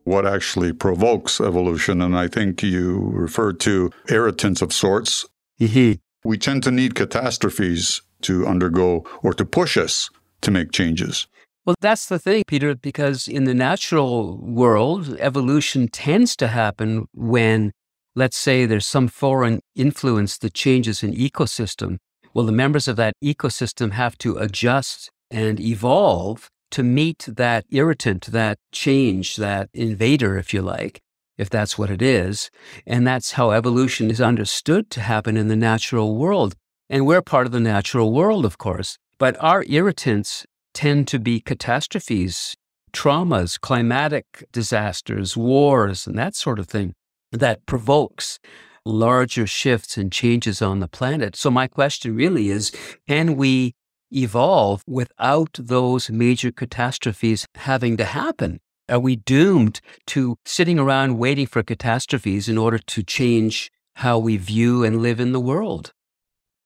What 0.04 0.26
actually 0.26 0.72
provokes 0.72 1.40
evolution. 1.40 2.00
And 2.00 2.16
I 2.16 2.28
think 2.28 2.62
you 2.62 3.10
referred 3.12 3.60
to 3.60 3.90
irritants 4.08 4.62
of 4.62 4.72
sorts. 4.72 5.26
Mm-hmm. 5.60 5.94
We 6.24 6.38
tend 6.38 6.62
to 6.62 6.70
need 6.70 6.94
catastrophes 6.94 8.02
to 8.22 8.46
undergo 8.46 9.04
or 9.22 9.34
to 9.34 9.44
push 9.44 9.76
us 9.76 10.08
to 10.42 10.50
make 10.50 10.72
changes. 10.72 11.26
Well, 11.66 11.76
that's 11.80 12.06
the 12.06 12.18
thing, 12.18 12.44
Peter, 12.46 12.74
because 12.74 13.26
in 13.26 13.44
the 13.44 13.54
natural 13.54 14.38
world, 14.38 15.16
evolution 15.18 15.88
tends 15.88 16.36
to 16.36 16.48
happen 16.48 17.06
when, 17.12 17.72
let's 18.14 18.36
say, 18.36 18.66
there's 18.66 18.86
some 18.86 19.08
foreign 19.08 19.60
influence 19.74 20.36
that 20.38 20.52
changes 20.52 21.02
an 21.02 21.14
ecosystem. 21.14 21.96
Well, 22.34 22.44
the 22.44 22.52
members 22.52 22.86
of 22.86 22.96
that 22.96 23.14
ecosystem 23.22 23.92
have 23.92 24.18
to 24.18 24.36
adjust 24.36 25.10
and 25.30 25.58
evolve 25.58 26.48
to 26.74 26.82
meet 26.82 27.28
that 27.28 27.64
irritant, 27.70 28.26
that 28.26 28.58
change, 28.72 29.36
that 29.36 29.68
invader, 29.72 30.36
if 30.36 30.52
you 30.52 30.60
like, 30.60 31.00
if 31.38 31.48
that's 31.48 31.78
what 31.78 31.88
it 31.88 32.02
is. 32.02 32.50
And 32.84 33.06
that's 33.06 33.32
how 33.32 33.52
evolution 33.52 34.10
is 34.10 34.20
understood 34.20 34.90
to 34.90 35.00
happen 35.00 35.36
in 35.36 35.46
the 35.46 35.54
natural 35.54 36.16
world. 36.16 36.56
And 36.90 37.06
we're 37.06 37.22
part 37.22 37.46
of 37.46 37.52
the 37.52 37.60
natural 37.60 38.12
world, 38.12 38.44
of 38.44 38.58
course. 38.58 38.98
But 39.18 39.36
our 39.38 39.64
irritants 39.68 40.46
tend 40.72 41.06
to 41.08 41.20
be 41.20 41.38
catastrophes, 41.38 42.56
traumas, 42.92 43.60
climatic 43.60 44.44
disasters, 44.50 45.36
wars, 45.36 46.08
and 46.08 46.18
that 46.18 46.34
sort 46.34 46.58
of 46.58 46.66
thing 46.66 46.92
that 47.30 47.66
provokes 47.66 48.40
larger 48.84 49.46
shifts 49.46 49.96
and 49.96 50.10
changes 50.10 50.60
on 50.60 50.80
the 50.80 50.88
planet. 50.88 51.36
So, 51.36 51.52
my 51.52 51.68
question 51.68 52.16
really 52.16 52.50
is 52.50 52.72
can 53.06 53.36
we 53.36 53.74
evolve 54.14 54.82
without 54.86 55.50
those 55.54 56.10
major 56.10 56.52
catastrophes 56.52 57.46
having 57.54 57.96
to 57.96 58.04
happen? 58.04 58.60
Are 58.88 59.00
we 59.00 59.16
doomed 59.16 59.80
to 60.08 60.36
sitting 60.44 60.78
around 60.78 61.18
waiting 61.18 61.46
for 61.46 61.62
catastrophes 61.62 62.48
in 62.48 62.58
order 62.58 62.78
to 62.78 63.02
change 63.02 63.72
how 63.96 64.18
we 64.18 64.36
view 64.36 64.84
and 64.84 65.00
live 65.00 65.20
in 65.20 65.32
the 65.32 65.40
world? 65.40 65.92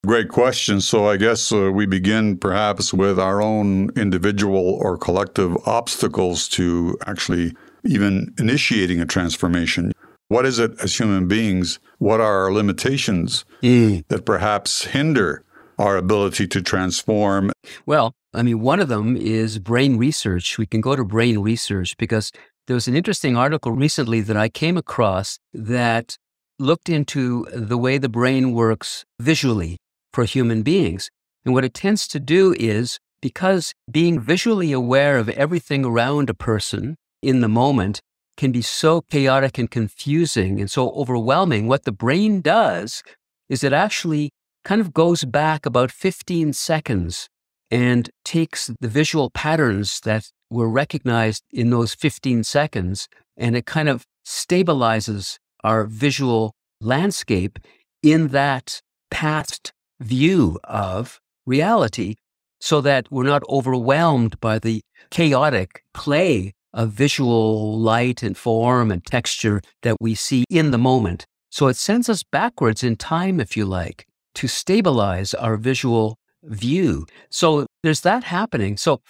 Great 0.07 0.29
question. 0.29 0.81
So 0.81 1.09
I 1.09 1.17
guess 1.17 1.53
uh, 1.53 1.71
we 1.73 1.85
begin 1.85 2.37
perhaps 2.39 2.95
with 2.95 3.19
our 3.19 3.43
own 3.43 3.91
individual 3.97 4.79
or 4.81 4.97
collective 4.97 5.57
obstacles 5.67 6.49
to 6.51 6.97
actually 7.07 7.55
even 7.85 8.33
initiating 8.39 9.01
a 9.01 9.07
transformation. 9.07 9.93
What 10.29 10.47
is 10.47 10.59
it 10.59 10.73
as 10.81 10.99
human 10.99 11.27
beings? 11.27 11.79
What 11.99 12.21
are 12.21 12.45
our 12.45 12.53
limitations 12.53 13.45
mm. 13.63 14.07
that 14.09 14.25
perhaps 14.25 14.85
hinder 14.85 15.43
our 15.79 15.97
ability 15.97 16.47
to 16.49 16.63
transform? 16.63 17.53
Well, 17.87 18.13
I 18.35 18.43
mean, 18.43 18.61
one 18.61 18.81
of 18.81 18.89
them 18.89 19.17
is 19.17 19.59
brain 19.59 19.97
research. 19.97 20.59
We 20.59 20.67
can 20.67 20.81
go 20.81 20.97
to 20.97 21.05
brain 21.05 21.39
research 21.39 21.97
because 21.97 22.31
there 22.67 22.75
was 22.75 22.89
an 22.89 22.97
interesting 22.97 23.37
article 23.37 23.73
recently 23.73 24.21
that 24.23 24.37
I 24.37 24.49
came 24.49 24.77
across 24.77 25.39
that 25.55 26.17
looked 26.59 26.89
into 26.89 27.47
the 27.53 27.79
way 27.79 27.99
the 27.99 28.09
brain 28.09 28.53
works 28.53 29.05
visually 29.21 29.79
for 30.13 30.25
human 30.25 30.63
beings. 30.63 31.09
And 31.45 31.55
what 31.55 31.65
it 31.65 31.75
tends 31.75 32.07
to 32.09 32.21
do 32.21 32.55
is 32.59 32.99
because 33.23 33.73
being 33.91 34.21
visually 34.21 34.73
aware 34.73 35.19
of 35.19 35.29
everything 35.31 35.85
around 35.85 36.29
a 36.29 36.35
person 36.35 36.97
in 37.23 37.41
the 37.41 37.49
moment 37.49 38.01
can 38.37 38.53
be 38.53 38.63
so 38.63 39.01
chaotic 39.11 39.59
and 39.59 39.71
confusing 39.71 40.61
and 40.61 40.71
so 40.71 40.91
overwhelming, 40.91 41.67
what 41.67 41.85
the 41.85 41.93
brain 41.93 42.41
does 42.41 43.03
is 43.49 43.65
it 43.65 43.73
actually 43.73 44.31
kind 44.69 44.83
of 44.83 44.93
goes 44.93 45.25
back 45.25 45.65
about 45.65 45.91
15 45.91 46.53
seconds 46.53 47.31
and 47.71 48.11
takes 48.23 48.71
the 48.83 48.89
visual 48.89 49.31
patterns 49.31 49.99
that 50.01 50.31
were 50.51 50.69
recognized 50.69 51.43
in 51.51 51.71
those 51.71 51.95
15 51.95 52.45
seconds 52.45 53.09
and 53.35 53.57
it 53.57 53.65
kind 53.65 53.89
of 53.89 54.05
stabilizes 54.27 55.39
our 55.65 55.85
visual 55.85 56.53
landscape 56.83 57.59
in 58.03 58.29
that 58.29 58.83
past 59.11 59.73
view 60.01 60.59
of 60.65 61.19
reality 61.47 62.17
so 62.61 62.83
that 62.83 63.11
we're 63.11 63.23
not 63.23 63.43
overwhelmed 63.49 64.39
by 64.39 64.59
the 64.59 64.83
chaotic 65.09 65.83
play 65.95 66.53
of 66.75 66.91
visual 66.93 67.79
light 67.79 68.23
and 68.23 68.37
form 68.37 68.91
and 68.91 69.03
texture 69.07 69.63
that 69.81 69.97
we 69.99 70.15
see 70.15 70.45
in 70.51 70.73
the 70.73 70.85
moment. 70.91 71.25
So 71.49 71.69
it 71.69 71.77
sends 71.77 72.11
us 72.11 72.23
backwards 72.23 72.85
in 72.85 72.97
time, 72.97 73.41
if 73.41 73.57
you 73.57 73.65
like, 73.65 74.05
to 74.39 74.47
stabilize 74.47 75.35
our 75.35 75.57
visual 75.57 76.17
view. 76.45 77.05
So 77.29 77.67
there's 77.83 78.03
that 78.03 78.23
happening. 78.23 78.77
So 78.77 79.01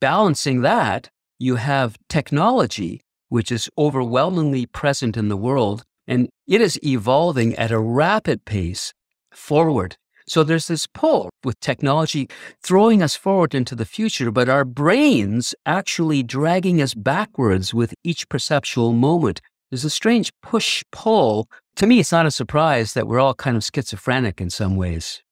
balancing 0.00 0.62
that, 0.62 1.08
you 1.38 1.54
have 1.56 1.96
technology, 2.08 3.00
which 3.28 3.52
is 3.52 3.70
overwhelmingly 3.78 4.66
present 4.66 5.16
in 5.16 5.28
the 5.28 5.36
world, 5.36 5.84
and 6.08 6.28
it 6.48 6.60
is 6.60 6.80
evolving 6.84 7.54
at 7.54 7.70
a 7.70 7.78
rapid 7.78 8.44
pace 8.44 8.92
forward. 9.30 9.96
So 10.26 10.42
there's 10.42 10.66
this 10.66 10.88
pull 10.88 11.30
with 11.44 11.60
technology 11.60 12.28
throwing 12.60 13.02
us 13.02 13.14
forward 13.14 13.54
into 13.54 13.76
the 13.76 13.84
future, 13.84 14.32
but 14.32 14.48
our 14.48 14.64
brains 14.64 15.54
actually 15.64 16.24
dragging 16.24 16.82
us 16.82 16.94
backwards 16.94 17.72
with 17.72 17.94
each 18.02 18.28
perceptual 18.28 18.92
moment. 18.92 19.40
There's 19.70 19.84
a 19.84 19.90
strange 19.90 20.32
push 20.42 20.82
pull. 20.90 21.48
To 21.76 21.86
me, 21.86 22.00
it's 22.00 22.12
not 22.12 22.26
a 22.26 22.30
surprise 22.30 22.92
that 22.94 23.06
we're 23.06 23.20
all 23.20 23.34
kind 23.34 23.56
of 23.56 23.64
schizophrenic 23.64 24.40
in 24.40 24.50
some 24.50 24.76
ways. 24.76 25.22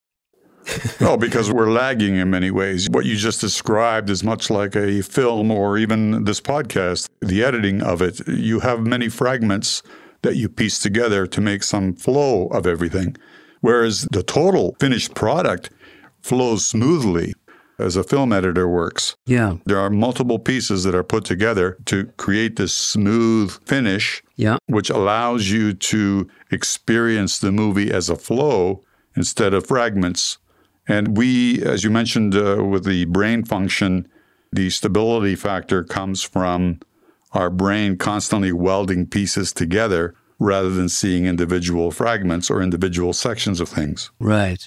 no, 1.01 1.13
oh, 1.13 1.17
because 1.17 1.53
we're 1.53 1.71
lagging 1.71 2.17
in 2.17 2.31
many 2.31 2.51
ways. 2.51 2.89
What 2.91 3.05
you 3.05 3.17
just 3.17 3.41
described 3.41 4.11
is 4.11 4.25
much 4.25 4.51
like 4.51 4.75
a 4.75 5.03
film 5.03 5.51
or 5.51 5.77
even 5.79 6.25
this 6.25 6.41
podcast, 6.41 7.09
the 7.21 7.45
editing 7.45 7.83
of 7.83 8.01
it. 8.03 8.27
You 8.27 8.61
have 8.61 8.81
many 8.81 9.09
fragments 9.09 9.83
that 10.23 10.37
you 10.37 10.49
piece 10.49 10.79
together 10.79 11.27
to 11.27 11.41
make 11.41 11.63
some 11.63 11.95
flow 11.95 12.47
of 12.49 12.67
everything. 12.67 13.17
Whereas 13.61 14.07
the 14.11 14.23
total 14.23 14.77
finished 14.81 15.15
product 15.15 15.71
flows 16.23 16.67
smoothly 16.67 17.35
as 17.79 17.97
a 17.97 18.05
film 18.05 18.33
editor 18.33 18.69
works. 18.69 19.17
Yeah. 19.27 19.57
There 19.65 19.79
are 19.79 19.91
multiple 19.91 20.39
pieces 20.39 20.85
that 20.85 20.95
are 20.95 21.03
put 21.03 21.25
together 21.25 21.79
to 21.87 22.07
create 22.17 22.57
this 22.57 22.75
smooth 22.75 23.53
finish, 23.67 24.23
yeah. 24.41 24.57
which 24.67 24.89
allows 24.89 25.51
you 25.51 25.75
to 25.75 26.29
experience 26.51 27.39
the 27.39 27.53
movie 27.53 27.93
as 27.93 28.09
a 28.09 28.17
flow 28.17 28.83
instead 29.15 29.53
of 29.53 29.67
fragments. 29.67 30.39
And 30.89 31.17
we, 31.17 31.63
as 31.63 31.85
you 31.85 31.91
mentioned 31.91 32.35
uh, 32.35 32.65
with 32.65 32.85
the 32.85 33.05
brain 33.05 33.45
function, 33.45 34.09
the 34.51 34.71
stability 34.71 35.37
factor 35.37 35.85
comes 35.85 36.23
from 36.23 36.81
our 37.33 37.51
brain 37.51 37.97
constantly 37.97 38.51
welding 38.51 39.07
pieces 39.07 39.53
together 39.53 40.15
rather 40.39 40.71
than 40.71 40.89
seeing 40.89 41.27
individual 41.27 41.91
fragments 41.91 42.51
or 42.51 42.63
individual 42.63 43.13
sections 43.13 43.61
of 43.61 43.69
things. 43.69 44.11
Right. 44.19 44.67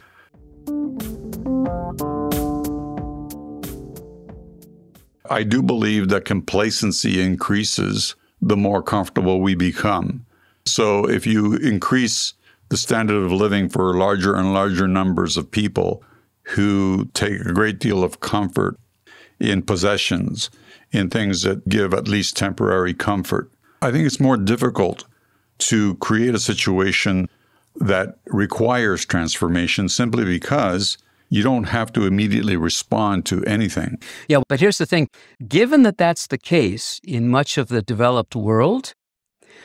I 5.30 5.42
do 5.42 5.64
believe 5.64 6.10
that 6.10 6.26
complacency 6.26 7.20
increases 7.20 8.16
the 8.46 8.58
more 8.58 8.84
comfortable 8.84 9.40
we 9.40 9.56
become. 9.56 10.26
So 10.66 11.10
if 11.10 11.26
you 11.26 11.56
increase 11.56 12.34
the 12.70 12.78
standard 12.78 13.24
of 13.24 13.32
living 13.32 13.70
for 13.70 13.96
larger 13.96 14.36
and 14.36 14.54
larger 14.54 14.88
numbers 14.88 15.38
of 15.38 15.50
people 15.50 16.04
who 16.44 17.10
take 17.14 17.40
a 17.40 17.54
great 17.54 17.80
deal 17.80 18.04
of 18.04 18.20
comfort 18.20 18.78
in 19.40 19.62
possessions, 19.62 20.50
in 20.92 21.10
things 21.10 21.44
that 21.44 21.68
give 21.70 21.94
at 21.94 22.08
least 22.08 22.36
temporary 22.36 22.94
comfort, 22.94 23.50
I 23.82 23.92
think 23.92 24.06
it's 24.06 24.20
more 24.20 24.38
difficult 24.38 25.06
to 25.60 25.96
create 25.96 26.36
a 26.36 26.40
situation 26.40 27.30
that 27.76 28.18
requires 28.28 29.06
transformation 29.06 29.88
simply 29.88 30.26
because 30.26 30.98
you 31.34 31.42
don't 31.42 31.64
have 31.64 31.92
to 31.92 32.06
immediately 32.06 32.56
respond 32.56 33.26
to 33.26 33.44
anything. 33.46 33.98
Yeah, 34.28 34.42
but 34.48 34.60
here's 34.60 34.78
the 34.78 34.86
thing 34.86 35.08
given 35.48 35.82
that 35.82 35.98
that's 35.98 36.28
the 36.28 36.38
case 36.38 37.00
in 37.04 37.28
much 37.28 37.58
of 37.58 37.70
the 37.70 37.82
developed 37.82 38.36
world, 38.36 38.94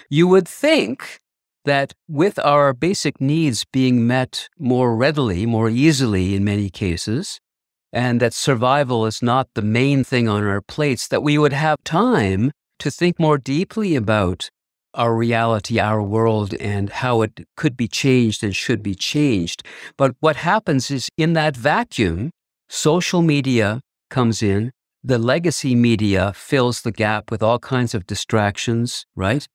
you 0.09 0.27
would 0.27 0.49
think 0.49 1.19
that 1.67 1.93
with 2.09 2.39
our 2.39 2.73
basic 2.73 3.21
needs 3.21 3.67
being 3.71 4.07
met 4.07 4.49
more 4.59 4.97
readily, 4.97 5.45
more 5.45 5.69
easily 5.69 6.35
in 6.35 6.43
many 6.43 6.71
cases, 6.71 7.39
and 7.93 8.19
that 8.21 8.33
survival 8.33 9.05
is 9.05 9.21
not 9.21 9.49
the 9.55 9.63
main 9.63 10.03
thing 10.05 10.27
on 10.27 10.45
our 10.45 10.63
plates, 10.63 11.07
that 11.09 11.23
we 11.23 11.37
would 11.37 11.53
have 11.53 11.77
time 11.85 12.51
to 12.79 12.91
think 12.91 13.19
more 13.19 13.37
deeply 13.37 13.95
about 13.95 14.49
our 14.99 15.15
reality, 15.15 15.79
our 15.79 16.03
world, 16.03 16.53
and 16.55 16.91
how 16.91 17.23
it 17.23 17.47
could 17.57 17.77
be 17.77 17.89
changed 17.89 18.43
and 18.43 18.55
should 18.55 18.83
be 18.83 18.95
changed. 18.95 19.63
But 19.97 20.17
what 20.21 20.37
happens 20.37 20.91
is 20.91 21.09
in 21.17 21.33
that 21.35 21.57
vacuum, 21.57 22.31
social 22.69 23.23
media 23.23 23.81
comes 24.11 24.43
in, 24.43 24.73
the 25.03 25.19
legacy 25.19 25.75
media 25.75 26.33
fills 26.35 26.83
the 26.83 26.93
gap 26.93 27.31
with 27.31 27.43
all 27.43 27.61
kinds 27.61 27.95
of 27.95 28.07
distractions, 28.07 29.07
right? 29.15 29.47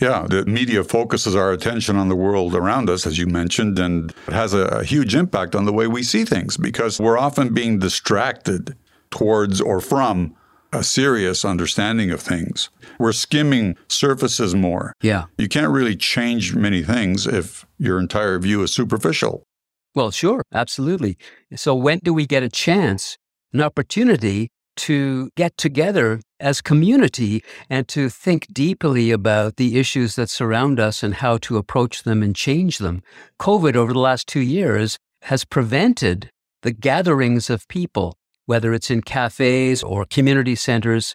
Yeah, 0.00 0.26
the 0.30 0.46
media 0.46 0.82
focuses 0.82 1.34
our 1.36 1.52
attention 1.52 1.96
on 1.96 2.08
the 2.08 2.16
world 2.16 2.54
around 2.54 2.88
us, 2.88 3.06
as 3.06 3.18
you 3.18 3.26
mentioned, 3.26 3.78
and 3.78 4.14
it 4.28 4.32
has 4.32 4.54
a, 4.54 4.62
a 4.66 4.84
huge 4.84 5.14
impact 5.14 5.54
on 5.54 5.66
the 5.66 5.72
way 5.72 5.88
we 5.88 6.02
see 6.02 6.24
things 6.24 6.56
because 6.56 6.98
we're 6.98 7.18
often 7.18 7.52
being 7.52 7.80
distracted 7.80 8.76
towards 9.10 9.60
or 9.60 9.80
from 9.80 10.34
a 10.72 10.84
serious 10.84 11.44
understanding 11.44 12.10
of 12.10 12.20
things. 12.20 12.70
We're 12.98 13.12
skimming 13.12 13.76
surfaces 13.88 14.54
more. 14.54 14.94
Yeah. 15.02 15.24
You 15.38 15.48
can't 15.48 15.72
really 15.72 15.96
change 15.96 16.54
many 16.54 16.82
things 16.82 17.26
if 17.26 17.66
your 17.78 17.98
entire 17.98 18.38
view 18.38 18.62
is 18.62 18.72
superficial. 18.72 19.42
Well, 19.94 20.10
sure, 20.12 20.42
absolutely. 20.52 21.16
So, 21.56 21.74
when 21.74 21.98
do 21.98 22.14
we 22.14 22.26
get 22.26 22.44
a 22.44 22.48
chance, 22.48 23.16
an 23.52 23.60
opportunity 23.60 24.50
to 24.76 25.30
get 25.36 25.56
together 25.56 26.20
as 26.38 26.60
community 26.60 27.42
and 27.68 27.88
to 27.88 28.08
think 28.08 28.46
deeply 28.52 29.10
about 29.10 29.56
the 29.56 29.78
issues 29.78 30.14
that 30.14 30.30
surround 30.30 30.78
us 30.78 31.02
and 31.02 31.14
how 31.14 31.38
to 31.38 31.56
approach 31.56 32.04
them 32.04 32.22
and 32.22 32.36
change 32.36 32.78
them? 32.78 33.02
COVID 33.40 33.74
over 33.74 33.92
the 33.92 33.98
last 33.98 34.28
two 34.28 34.40
years 34.40 34.96
has 35.22 35.44
prevented 35.44 36.30
the 36.62 36.70
gatherings 36.70 37.50
of 37.50 37.66
people, 37.68 38.14
whether 38.46 38.72
it's 38.72 38.90
in 38.90 39.02
cafes 39.02 39.82
or 39.82 40.04
community 40.04 40.54
centers, 40.54 41.14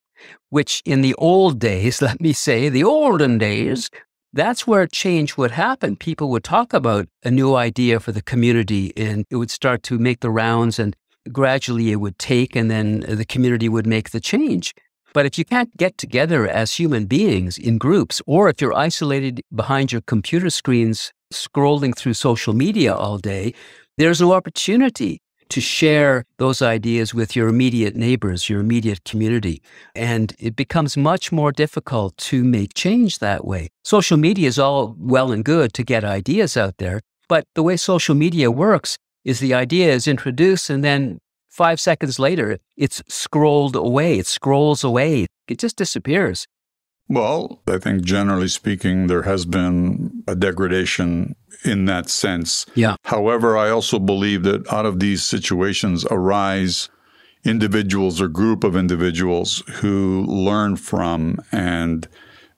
which 0.49 0.81
in 0.85 1.01
the 1.01 1.13
old 1.15 1.59
days, 1.59 2.01
let 2.07 2.21
me 2.21 2.33
say, 2.33 2.69
the 2.69 2.83
olden 2.83 3.37
days, 3.37 3.89
that's 4.33 4.67
where 4.67 4.85
change 4.85 5.37
would 5.37 5.51
happen. 5.51 5.95
People 5.95 6.29
would 6.29 6.43
talk 6.43 6.73
about 6.73 7.07
a 7.23 7.31
new 7.31 7.55
idea 7.55 7.99
for 7.99 8.11
the 8.11 8.21
community 8.21 8.91
and 8.97 9.25
it 9.29 9.37
would 9.37 9.51
start 9.51 9.81
to 9.83 9.97
make 9.97 10.19
the 10.19 10.29
rounds 10.29 10.77
and 10.77 10.95
gradually 11.31 11.91
it 11.91 11.97
would 11.97 12.19
take 12.19 12.55
and 12.55 12.69
then 12.69 12.99
the 13.07 13.25
community 13.25 13.69
would 13.69 13.87
make 13.87 14.11
the 14.11 14.19
change. 14.19 14.73
But 15.13 15.25
if 15.25 15.37
you 15.37 15.45
can't 15.45 15.75
get 15.77 15.97
together 15.97 16.45
as 16.45 16.73
human 16.73 17.05
beings 17.05 17.57
in 17.57 17.77
groups, 17.77 18.21
or 18.27 18.49
if 18.49 18.59
you're 18.59 18.73
isolated 18.73 19.41
behind 19.55 19.93
your 19.93 20.01
computer 20.01 20.49
screens 20.49 21.13
scrolling 21.33 21.95
through 21.95 22.15
social 22.15 22.53
media 22.53 22.93
all 22.93 23.17
day, 23.17 23.53
there's 23.97 24.19
no 24.19 24.33
opportunity 24.33 25.21
to 25.49 25.61
share 25.61 26.25
those 26.37 26.61
ideas 26.61 27.13
with 27.13 27.35
your 27.35 27.47
immediate 27.47 27.95
neighbors, 27.95 28.49
your 28.49 28.59
immediate 28.59 29.03
community. 29.03 29.61
And 29.95 30.35
it 30.39 30.55
becomes 30.55 30.97
much 30.97 31.31
more 31.31 31.51
difficult 31.51 32.17
to 32.17 32.43
make 32.43 32.73
change 32.73 33.19
that 33.19 33.45
way. 33.45 33.69
Social 33.83 34.17
media 34.17 34.47
is 34.47 34.59
all 34.59 34.95
well 34.97 35.31
and 35.31 35.43
good 35.43 35.73
to 35.73 35.83
get 35.83 36.03
ideas 36.03 36.57
out 36.57 36.77
there, 36.77 37.01
but 37.27 37.45
the 37.55 37.63
way 37.63 37.77
social 37.77 38.15
media 38.15 38.49
works 38.51 38.97
is 39.23 39.39
the 39.39 39.53
idea 39.53 39.91
is 39.91 40.07
introduced 40.07 40.69
and 40.69 40.83
then 40.83 41.19
five 41.49 41.79
seconds 41.79 42.19
later, 42.19 42.57
it's 42.75 43.01
scrolled 43.07 43.75
away. 43.75 44.19
It 44.19 44.27
scrolls 44.27 44.83
away. 44.83 45.25
It 45.47 45.57
just 45.57 45.77
disappears. 45.77 46.47
Well, 47.07 47.61
I 47.67 47.77
think 47.77 48.03
generally 48.03 48.47
speaking, 48.47 49.07
there 49.07 49.23
has 49.23 49.45
been 49.45 50.23
a 50.27 50.35
degradation 50.35 51.35
in 51.63 51.85
that 51.85 52.09
sense. 52.09 52.65
Yeah. 52.75 52.95
However, 53.03 53.57
I 53.57 53.69
also 53.69 53.99
believe 53.99 54.43
that 54.43 54.71
out 54.71 54.85
of 54.85 54.99
these 54.99 55.23
situations 55.23 56.05
arise 56.09 56.89
individuals 57.43 58.19
or 58.19 58.27
group 58.27 58.63
of 58.63 58.75
individuals 58.75 59.61
who 59.75 60.25
learn 60.27 60.75
from 60.75 61.39
and 61.51 62.07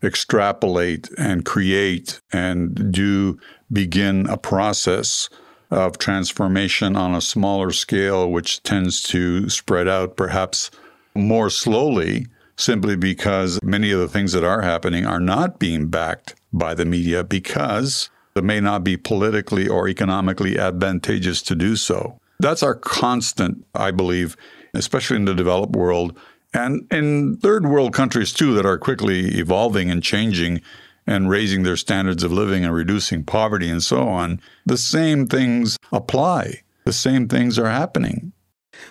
extrapolate 0.02 1.10
and 1.18 1.44
create 1.44 2.22
and 2.32 2.92
do 2.92 3.38
begin 3.72 4.28
a 4.28 4.38
process 4.38 5.30
of 5.70 5.98
transformation 5.98 6.96
on 6.96 7.14
a 7.14 7.22
smaller 7.22 7.72
scale, 7.72 8.32
which 8.32 8.64
tends 8.64 9.04
to 9.04 9.50
spread 9.50 9.88
out 9.88 10.16
perhaps 10.16 10.72
more 11.14 11.50
slowly 11.50 12.28
simply 12.58 12.96
because 12.96 13.60
many 13.64 13.92
of 13.92 14.00
the 14.00 14.08
things 14.08 14.34
that 14.34 14.44
are 14.44 14.62
happening 14.62 15.06
are 15.06 15.20
not 15.20 15.60
being 15.60 15.88
backed 15.88 16.36
by 16.52 16.74
the 16.74 16.86
media 16.86 17.24
because 17.24 18.10
it 18.36 18.44
may 18.44 18.60
not 18.60 18.84
be 18.84 18.98
politically 18.98 19.68
or 19.68 19.88
economically 19.88 20.58
advantageous 20.58 21.42
to 21.44 21.56
do 21.56 21.76
so. 21.76 22.20
That's 22.40 22.64
our 22.64 22.76
constant, 22.76 23.66
I 23.74 23.92
believe, 23.92 24.38
especially 24.74 25.18
in 25.18 25.26
the 25.26 25.34
developed 25.34 25.76
world 25.76 26.18
and 26.54 26.88
in 26.92 27.38
third 27.38 27.68
world 27.68 27.94
countries 27.94 28.34
too 28.34 28.54
that 28.56 28.66
are 28.66 28.78
quickly 28.78 29.38
evolving 29.40 29.90
and 29.90 30.02
changing 30.02 30.62
and 31.06 31.30
raising 31.30 31.64
their 31.64 31.78
standards 31.78 32.24
of 32.24 32.32
living 32.32 32.66
and 32.66 32.74
reducing 32.74 33.24
poverty 33.24 33.70
and 33.70 33.82
so 33.82 34.08
on. 34.08 34.42
The 34.66 34.78
same 34.78 35.26
things 35.28 35.78
apply. 35.92 36.62
The 36.86 36.94
same 36.94 37.28
things 37.28 37.58
are 37.58 37.70
happening. 37.70 38.34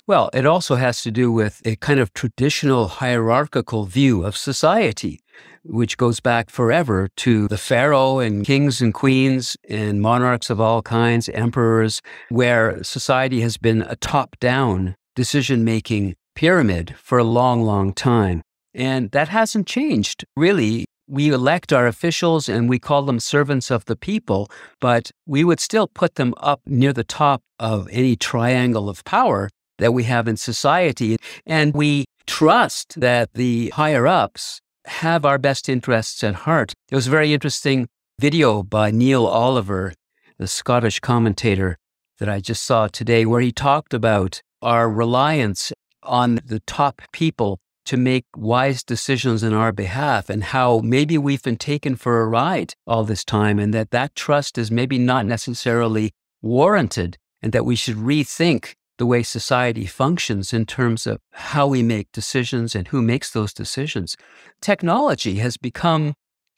Well, 0.07 0.31
it 0.33 0.47
also 0.47 0.77
has 0.77 1.03
to 1.03 1.11
do 1.11 1.33
with 1.33 1.63
a 1.65 1.77
kind 1.77 2.01
of 2.01 2.13
traditional 2.13 2.89
hierarchical 2.89 3.85
view 3.85 4.25
of 4.25 4.37
society, 4.37 5.21
which 5.65 5.97
goes 5.97 6.21
back 6.21 6.51
forever 6.51 7.09
to 7.17 7.49
the 7.49 7.59
pharaoh 7.59 8.19
and 8.19 8.45
kings 8.45 8.81
and 8.81 8.95
queens 8.95 9.57
and 9.69 10.01
monarchs 10.01 10.51
of 10.51 10.61
all 10.61 10.83
kinds, 10.83 11.29
emperors, 11.31 12.03
where 12.29 12.83
society 12.83 13.41
has 13.41 13.57
been 13.57 13.83
a 13.83 13.97
top 13.97 14.37
down 14.41 14.95
decision 15.15 15.65
making 15.65 16.15
pyramid 16.35 16.95
for 16.99 17.19
a 17.19 17.25
long, 17.25 17.63
long 17.63 17.93
time. 17.93 18.43
And 18.75 19.11
that 19.13 19.29
hasn't 19.29 19.67
changed 19.67 20.25
really. 20.37 20.85
We 21.09 21.33
elect 21.33 21.73
our 21.73 21.87
officials 21.87 22.49
and 22.49 22.69
we 22.69 22.81
call 22.81 23.03
them 23.03 23.21
servants 23.21 23.71
of 23.71 23.85
the 23.85 23.95
people, 23.95 24.51
but 24.81 25.13
we 25.25 25.45
would 25.45 25.61
still 25.61 25.87
put 25.87 26.17
them 26.17 26.35
up 26.39 26.61
near 26.67 26.93
the 26.93 27.05
top 27.05 27.43
of 27.61 27.89
any 27.93 28.17
triangle 28.17 28.89
of 28.89 29.05
power 29.05 29.49
that 29.79 29.93
we 29.93 30.05
have 30.05 30.29
in 30.29 30.37
society. 30.37 31.17
And 31.45 31.75
we 31.75 32.07
trust 32.27 33.01
that 33.01 33.33
the 33.35 33.71
higher 33.71 34.07
ups 34.07 34.61
have 34.87 35.25
our 35.25 35.39
best 35.39 35.69
interests 35.69 36.23
at 36.23 36.35
heart. 36.35 36.73
There 36.89 36.97
was 36.97 37.07
a 37.07 37.11
very 37.11 37.33
interesting 37.33 37.89
video 38.19 38.63
by 38.63 38.91
Neil 38.91 39.27
Oliver, 39.27 39.93
the 40.39 40.49
Scottish 40.49 41.01
commentator 41.01 41.77
that 42.19 42.29
I 42.29 42.41
just 42.41 42.63
saw 42.63 42.89
today, 42.89 43.27
where 43.27 43.41
he 43.41 43.53
talked 43.53 43.93
about 43.93 44.41
our 44.63 44.89
reliance 44.89 45.73
on 46.03 46.41
the 46.45 46.61
top 46.61 47.03
people 47.13 47.59
to 47.87 47.97
make 47.97 48.25
wise 48.37 48.83
decisions 48.83 49.43
in 49.43 49.53
our 49.53 49.73
behalf 49.73 50.29
and 50.29 50.43
how 50.43 50.81
maybe 50.81 51.17
we've 51.17 51.43
been 51.43 51.57
taken 51.57 51.95
for 51.95 52.21
a 52.21 52.27
ride 52.27 52.75
all 52.87 53.05
this 53.05 53.25
time 53.25 53.59
and 53.59 53.73
that 53.73 53.93
that 53.93 54.15
trust 54.15 54.59
is 54.59 54.71
maybe 54.71 54.99
not 54.99 55.25
necessarily 55.25 56.11
warranted 56.43 57.17
and 57.43 57.53
that 57.53 57.65
we 57.65 57.77
should 57.77 57.97
rethink 57.97 58.75
the 58.99 59.07
way 59.07 59.23
society 59.23 59.87
functions 59.87 60.53
in 60.53 60.67
terms 60.67 61.07
of 61.07 61.21
how 61.33 61.67
we 61.67 61.83
make 61.83 62.11
decisions 62.13 62.75
and 62.75 62.89
who 62.89 63.03
makes 63.03 63.31
those 63.31 63.53
decisions. 63.53 64.17
Technology 64.61 65.37
has 65.37 65.57
become 65.57 66.15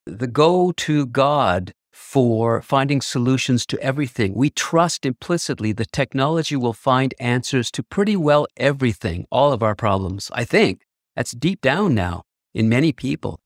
the 0.06 0.26
go 0.26 0.72
to 0.72 1.06
God 1.06 1.72
for 1.92 2.62
finding 2.62 3.00
solutions 3.00 3.66
to 3.66 3.78
everything. 3.80 4.32
We 4.34 4.50
trust 4.50 5.04
implicitly 5.04 5.72
that 5.72 5.92
technology 5.92 6.54
will 6.54 6.72
find 6.72 7.12
answers 7.18 7.70
to 7.72 7.82
pretty 7.82 8.16
well 8.16 8.46
everything, 8.56 9.26
all 9.30 9.52
of 9.52 9.62
our 9.62 9.74
problems. 9.74 10.30
I 10.32 10.44
think 10.44 10.82
that's 11.16 11.32
deep 11.32 11.60
down 11.60 11.94
now 11.94 12.22
in 12.54 12.68
many 12.68 12.92
people. 12.92 13.40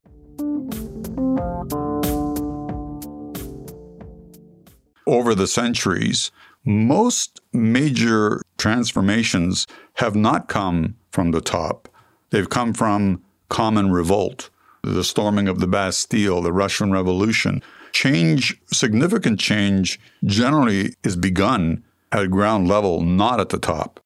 Over 5.06 5.34
the 5.34 5.48
centuries, 5.48 6.30
most 6.64 7.40
major 7.52 8.42
transformations 8.62 9.66
have 9.94 10.14
not 10.14 10.46
come 10.46 10.94
from 11.10 11.32
the 11.32 11.40
top. 11.40 11.88
They've 12.30 12.48
come 12.48 12.72
from 12.72 13.20
common 13.48 13.90
revolt, 13.90 14.50
the 14.84 15.02
storming 15.02 15.48
of 15.48 15.58
the 15.58 15.66
Bastille, 15.66 16.40
the 16.40 16.52
Russian 16.52 16.92
Revolution. 16.92 17.60
Change, 17.90 18.56
significant 18.72 19.40
change, 19.40 19.98
generally 20.24 20.94
is 21.02 21.16
begun 21.16 21.82
at 22.12 22.30
ground 22.30 22.68
level, 22.68 23.00
not 23.00 23.40
at 23.40 23.48
the 23.48 23.58
top. 23.58 23.98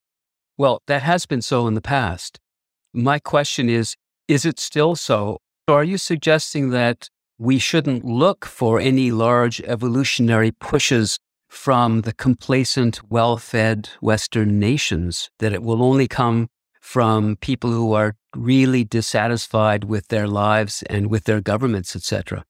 Well, 0.56 0.80
that 0.86 1.02
has 1.02 1.26
been 1.26 1.42
so 1.42 1.66
in 1.66 1.74
the 1.74 1.82
past. 1.82 2.40
My 2.94 3.18
question 3.18 3.68
is 3.68 3.94
is 4.26 4.46
it 4.46 4.58
still 4.58 4.96
so? 4.96 5.36
Are 5.68 5.84
you 5.84 5.98
suggesting 5.98 6.70
that 6.70 7.10
we 7.38 7.58
shouldn't 7.58 8.06
look 8.06 8.46
for 8.46 8.80
any 8.80 9.10
large 9.10 9.60
evolutionary 9.60 10.50
pushes 10.50 11.18
from 11.56 12.02
the 12.02 12.12
complacent, 12.12 13.00
well 13.10 13.36
fed 13.36 13.88
Western 14.00 14.60
nations, 14.60 15.30
that 15.38 15.52
it 15.52 15.62
will 15.62 15.82
only 15.82 16.06
come 16.06 16.48
from 16.80 17.36
people 17.36 17.70
who 17.72 17.92
are 17.94 18.14
really 18.36 18.84
dissatisfied 18.84 19.84
with 19.84 20.06
their 20.08 20.28
lives 20.28 20.84
and 20.88 21.10
with 21.10 21.24
their 21.24 21.40
governments, 21.40 21.96
etc. 21.96 22.44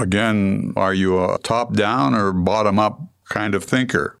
Again, 0.00 0.72
are 0.74 0.94
you 0.94 1.22
a 1.22 1.38
top 1.38 1.74
down 1.74 2.14
or 2.14 2.32
bottom 2.32 2.78
up 2.78 3.00
kind 3.28 3.54
of 3.54 3.62
thinker? 3.62 4.18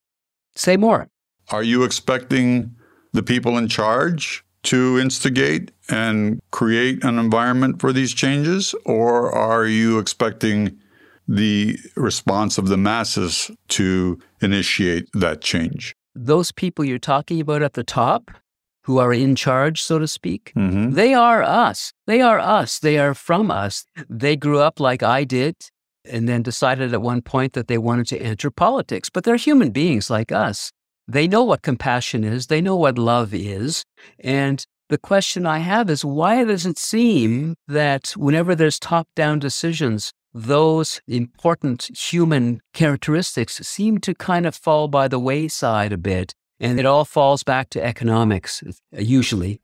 Say 0.54 0.76
more. 0.76 1.08
Are 1.50 1.62
you 1.62 1.82
expecting 1.82 2.76
the 3.12 3.22
people 3.22 3.58
in 3.58 3.66
charge 3.66 4.44
to 4.64 4.98
instigate 4.98 5.72
and 5.88 6.40
create 6.52 7.02
an 7.02 7.18
environment 7.18 7.80
for 7.80 7.92
these 7.92 8.12
changes? 8.12 8.74
Or 8.84 9.32
are 9.34 9.66
you 9.66 9.98
expecting 9.98 10.78
the 11.30 11.78
response 11.96 12.58
of 12.58 12.66
the 12.68 12.76
masses 12.76 13.50
to 13.68 14.18
initiate 14.40 15.08
that 15.14 15.40
change. 15.40 15.94
Those 16.14 16.50
people 16.52 16.84
you're 16.84 16.98
talking 16.98 17.40
about 17.40 17.62
at 17.62 17.74
the 17.74 17.84
top, 17.84 18.30
who 18.84 18.98
are 18.98 19.12
in 19.12 19.36
charge, 19.36 19.80
so 19.82 19.98
to 19.98 20.08
speak, 20.08 20.52
Mm-hmm. 20.56 20.92
they 20.94 21.14
are 21.14 21.42
us. 21.42 21.92
They 22.06 22.20
are 22.20 22.38
us. 22.40 22.78
They 22.80 22.98
are 22.98 23.14
from 23.14 23.50
us. 23.50 23.84
They 24.08 24.36
grew 24.36 24.58
up 24.58 24.80
like 24.80 25.02
I 25.02 25.24
did 25.24 25.54
and 26.04 26.28
then 26.28 26.42
decided 26.42 26.92
at 26.94 27.02
one 27.02 27.20
point 27.22 27.52
that 27.52 27.68
they 27.68 27.78
wanted 27.78 28.06
to 28.08 28.18
enter 28.20 28.50
politics, 28.50 29.08
but 29.10 29.22
they're 29.24 29.36
human 29.36 29.70
beings 29.70 30.10
like 30.10 30.32
us. 30.32 30.72
They 31.06 31.28
know 31.28 31.44
what 31.44 31.62
compassion 31.62 32.24
is, 32.24 32.46
they 32.46 32.60
know 32.60 32.74
what 32.76 32.98
love 32.98 33.34
is, 33.34 33.84
and 34.18 34.64
the 34.88 34.98
question 34.98 35.44
I 35.46 35.58
have 35.58 35.88
is 35.90 36.04
why 36.04 36.42
does 36.44 36.66
it 36.66 36.78
seem 36.78 37.54
that 37.68 38.08
whenever 38.16 38.54
there's 38.56 38.78
top 38.78 39.06
down 39.14 39.38
decisions, 39.38 40.10
those 40.32 41.00
important 41.06 41.90
human 41.96 42.60
characteristics 42.72 43.54
seem 43.66 43.98
to 43.98 44.14
kind 44.14 44.46
of 44.46 44.54
fall 44.54 44.88
by 44.88 45.08
the 45.08 45.18
wayside 45.18 45.92
a 45.92 45.98
bit? 45.98 46.34
And 46.60 46.78
it 46.78 46.86
all 46.86 47.04
falls 47.04 47.42
back 47.42 47.70
to 47.70 47.82
economics, 47.82 48.62
usually. 48.92 49.60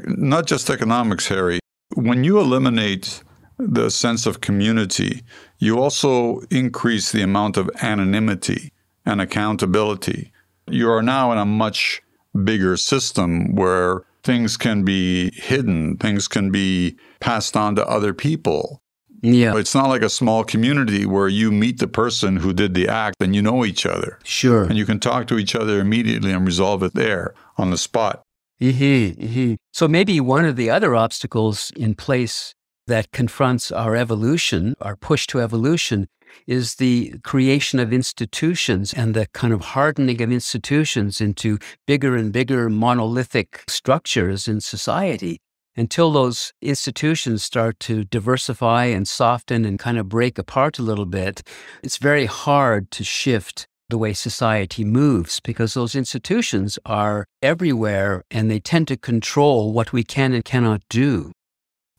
Not 0.00 0.46
just 0.46 0.68
economics, 0.68 1.28
Harry. 1.28 1.60
When 1.94 2.24
you 2.24 2.40
eliminate 2.40 3.22
the 3.58 3.90
sense 3.90 4.26
of 4.26 4.40
community, 4.40 5.22
you 5.58 5.78
also 5.80 6.40
increase 6.50 7.12
the 7.12 7.22
amount 7.22 7.56
of 7.56 7.70
anonymity 7.82 8.72
and 9.04 9.20
accountability. 9.20 10.32
You 10.66 10.90
are 10.90 11.02
now 11.02 11.32
in 11.32 11.38
a 11.38 11.44
much 11.44 12.02
bigger 12.44 12.76
system 12.76 13.54
where 13.54 14.02
things 14.22 14.56
can 14.56 14.84
be 14.84 15.30
hidden, 15.34 15.96
things 15.96 16.28
can 16.28 16.50
be 16.50 16.96
passed 17.20 17.56
on 17.56 17.74
to 17.76 17.86
other 17.86 18.14
people. 18.14 18.82
Yeah. 19.22 19.56
It's 19.56 19.74
not 19.74 19.88
like 19.88 20.02
a 20.02 20.08
small 20.08 20.44
community 20.44 21.04
where 21.04 21.28
you 21.28 21.52
meet 21.52 21.78
the 21.78 21.88
person 21.88 22.36
who 22.36 22.52
did 22.52 22.74
the 22.74 22.88
act 22.88 23.16
and 23.20 23.34
you 23.34 23.42
know 23.42 23.64
each 23.64 23.84
other. 23.84 24.18
Sure. 24.24 24.64
And 24.64 24.78
you 24.78 24.86
can 24.86 24.98
talk 24.98 25.26
to 25.28 25.38
each 25.38 25.54
other 25.54 25.78
immediately 25.80 26.32
and 26.32 26.46
resolve 26.46 26.82
it 26.82 26.94
there 26.94 27.34
on 27.58 27.70
the 27.70 27.78
spot. 27.78 28.22
Mm-hmm, 28.60 29.22
mm-hmm. 29.22 29.54
So 29.72 29.88
maybe 29.88 30.20
one 30.20 30.44
of 30.44 30.56
the 30.56 30.70
other 30.70 30.94
obstacles 30.94 31.70
in 31.76 31.94
place 31.94 32.54
that 32.86 33.10
confronts 33.12 33.70
our 33.70 33.96
evolution, 33.96 34.74
our 34.80 34.96
push 34.96 35.26
to 35.28 35.40
evolution, 35.40 36.08
is 36.46 36.76
the 36.76 37.14
creation 37.24 37.78
of 37.78 37.92
institutions 37.92 38.92
and 38.92 39.14
the 39.14 39.26
kind 39.32 39.52
of 39.52 39.60
hardening 39.60 40.20
of 40.22 40.30
institutions 40.30 41.20
into 41.20 41.58
bigger 41.86 42.16
and 42.16 42.32
bigger 42.32 42.68
monolithic 42.68 43.64
structures 43.68 44.46
in 44.48 44.60
society. 44.60 45.40
Until 45.76 46.10
those 46.10 46.52
institutions 46.60 47.42
start 47.42 47.78
to 47.80 48.04
diversify 48.04 48.86
and 48.86 49.06
soften 49.06 49.64
and 49.64 49.78
kind 49.78 49.98
of 49.98 50.08
break 50.08 50.38
apart 50.38 50.78
a 50.78 50.82
little 50.82 51.06
bit, 51.06 51.42
it's 51.82 51.96
very 51.96 52.26
hard 52.26 52.90
to 52.90 53.04
shift 53.04 53.66
the 53.88 53.98
way 53.98 54.12
society 54.12 54.84
moves 54.84 55.40
because 55.40 55.74
those 55.74 55.94
institutions 55.94 56.78
are 56.86 57.26
everywhere 57.42 58.24
and 58.30 58.50
they 58.50 58.60
tend 58.60 58.88
to 58.88 58.96
control 58.96 59.72
what 59.72 59.92
we 59.92 60.02
can 60.02 60.32
and 60.32 60.44
cannot 60.44 60.82
do. 60.88 61.32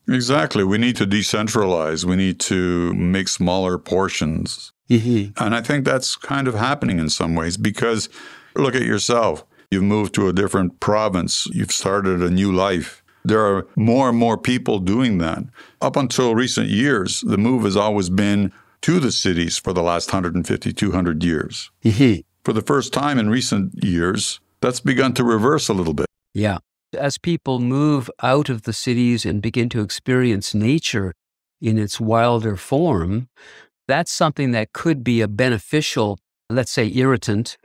Exactly. 0.08 0.64
We 0.64 0.78
need 0.78 0.96
to 0.98 1.06
decentralize. 1.06 2.04
We 2.04 2.16
need 2.16 2.40
to 2.42 2.94
make 2.94 3.28
smaller 3.28 3.78
portions. 3.78 4.72
Mm-hmm. 4.90 5.44
And 5.44 5.56
I 5.56 5.62
think 5.62 5.86
that's 5.86 6.16
kind 6.16 6.48
of 6.48 6.56
happening 6.56 7.00
in 7.00 7.10
some 7.10 7.36
ways 7.36 7.56
because 7.56 8.10
look 8.56 8.76
at 8.76 8.82
yourself. 8.82 9.46
You've 9.70 9.84
moved 9.84 10.14
to 10.16 10.28
a 10.28 10.34
different 10.34 10.82
province. 10.82 11.48
You've 11.54 11.72
started 11.72 12.22
a 12.22 12.30
new 12.30 12.52
life. 12.52 13.01
There 13.24 13.46
are 13.46 13.68
more 13.76 14.10
and 14.10 14.18
more 14.18 14.38
people 14.38 14.80
doing 14.80 15.20
that. 15.20 15.44
Up 15.82 15.96
until 15.96 16.36
recent 16.36 16.70
years, 16.70 17.22
the 17.22 17.38
move 17.38 17.64
has 17.64 17.78
always 17.78 18.10
been 18.10 18.52
to 18.82 19.00
the 19.00 19.12
cities 19.12 19.58
for 19.58 19.74
the 19.74 19.84
last 19.84 20.12
150, 20.12 20.74
200 20.74 21.24
years. 21.24 21.72
Mm-hmm. 21.84 22.22
For 22.44 22.54
the 22.54 22.62
first 22.62 22.94
time 22.94 23.20
in 23.20 23.30
recent 23.30 23.84
years, 23.84 24.40
that's 24.62 24.80
begun 24.80 25.14
to 25.14 25.24
reverse 25.24 25.70
a 25.70 25.74
little 25.74 25.94
bit. 25.94 26.08
Yeah. 26.34 26.60
As 26.98 27.18
people 27.18 27.60
move 27.60 28.10
out 28.22 28.50
of 28.50 28.64
the 28.64 28.74
cities 28.74 29.26
and 29.26 29.42
begin 29.42 29.70
to 29.70 29.82
experience 29.82 30.54
nature 30.54 31.14
in 31.62 31.78
its 31.78 32.00
wilder 32.00 32.58
form, 32.58 33.30
that's 33.88 34.12
something 34.12 34.52
that 34.52 34.74
could 34.74 35.04
be 35.04 35.22
a 35.22 35.28
beneficial, 35.28 36.18
let's 36.50 36.72
say, 36.72 36.92
irritant, 36.94 37.58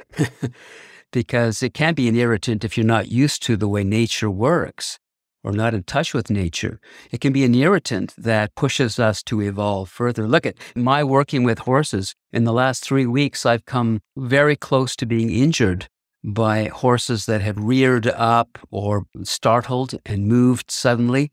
because 1.12 1.62
it 1.62 1.72
can 1.72 1.94
be 1.94 2.08
an 2.08 2.14
irritant 2.14 2.64
if 2.64 2.76
you're 2.76 2.86
not 2.86 3.08
used 3.08 3.42
to 3.44 3.56
the 3.56 3.68
way 3.68 3.82
nature 3.82 4.30
works 4.30 4.98
or 5.46 5.52
not 5.52 5.72
in 5.72 5.84
touch 5.84 6.12
with 6.12 6.28
nature. 6.28 6.80
It 7.12 7.20
can 7.20 7.32
be 7.32 7.44
an 7.44 7.54
irritant 7.54 8.12
that 8.18 8.56
pushes 8.56 8.98
us 8.98 9.22
to 9.22 9.40
evolve 9.40 9.88
further. 9.88 10.26
Look 10.26 10.44
at 10.44 10.56
my 10.74 11.04
working 11.04 11.44
with 11.44 11.60
horses. 11.60 12.16
In 12.32 12.42
the 12.42 12.52
last 12.52 12.82
three 12.82 13.06
weeks, 13.06 13.46
I've 13.46 13.64
come 13.64 14.02
very 14.16 14.56
close 14.56 14.96
to 14.96 15.06
being 15.06 15.30
injured 15.30 15.88
by 16.24 16.64
horses 16.64 17.26
that 17.26 17.42
have 17.42 17.56
reared 17.58 18.08
up 18.08 18.58
or 18.72 19.06
startled 19.22 19.94
and 20.04 20.26
moved 20.26 20.72
suddenly. 20.72 21.30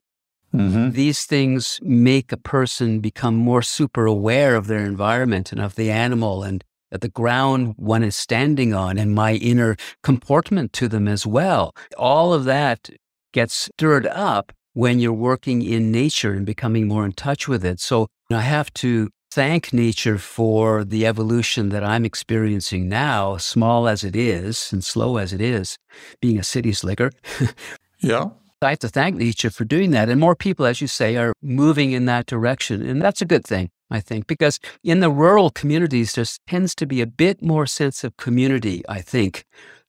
Mm-hmm. 0.54 0.92
These 0.92 1.26
things 1.26 1.80
make 1.82 2.32
a 2.32 2.38
person 2.38 3.00
become 3.00 3.36
more 3.36 3.64
super 3.64 4.06
aware 4.06 4.56
of 4.56 4.68
their 4.68 4.86
environment 4.86 5.52
and 5.52 5.60
of 5.60 5.74
the 5.74 5.90
animal 5.90 6.44
and 6.44 6.64
that 6.92 7.02
the 7.02 7.10
ground 7.10 7.74
one 7.78 8.04
is 8.04 8.16
standing 8.16 8.76
on 8.76 9.00
and 9.00 9.16
my 9.16 9.34
inner 9.34 9.76
comportment 10.04 10.72
to 10.74 10.88
them 10.88 11.08
as 11.08 11.26
well. 11.26 11.74
All 11.98 12.32
of 12.32 12.44
that 12.44 12.92
gets 13.34 13.54
stirred 13.54 14.08
up 14.08 14.54
when 14.74 15.00
you're 15.00 15.14
working 15.14 15.62
in 15.62 15.92
nature 15.92 16.34
and 16.34 16.46
becoming 16.46 16.88
more 16.88 17.06
in 17.06 17.12
touch 17.12 17.48
with 17.48 17.66
it. 17.66 17.80
So 17.80 18.08
I 18.32 18.42
have 18.42 18.74
to 18.76 19.10
thank 19.32 19.74
nature 19.74 20.18
for 20.18 20.84
the 20.84 21.06
evolution 21.06 21.70
that 21.70 21.84
I'm 21.84 22.06
experiencing 22.06 22.88
now, 22.88 23.38
small 23.38 23.88
as 23.88 24.04
it 24.04 24.16
is 24.16 24.72
and 24.72 24.84
slow 24.84 25.18
as 25.18 25.34
it 25.34 25.42
is, 25.42 25.78
being 26.22 26.40
a 26.40 26.44
city 26.44 26.72
slicker. 26.72 27.12
yeah. 28.00 28.30
I 28.62 28.70
have 28.70 28.80
to 28.80 28.90
thank 28.90 29.18
nature 29.18 29.50
for 29.50 29.66
doing 29.66 29.92
that. 29.92 30.08
And 30.08 30.20
more 30.20 30.36
people, 30.36 30.66
as 30.66 30.80
you 30.82 30.88
say, 30.88 31.18
are 31.18 31.34
moving 31.42 31.92
in 31.92 32.06
that 32.06 32.28
direction. 32.28 32.82
And 32.82 33.02
that's 33.02 33.22
a 33.22 33.26
good 33.26 33.44
thing, 33.44 33.70
I 33.92 34.00
think, 34.00 34.28
because 34.28 34.60
in 34.84 35.02
the 35.02 35.12
rural 35.12 35.50
communities, 35.50 36.14
there 36.14 36.26
tends 36.48 36.74
to 36.76 36.86
be 36.86 37.02
a 37.02 37.08
bit 37.08 37.42
more 37.42 37.66
sense 37.66 38.04
of 38.04 38.16
community, 38.16 38.84
I 38.88 39.02
think, 39.02 39.44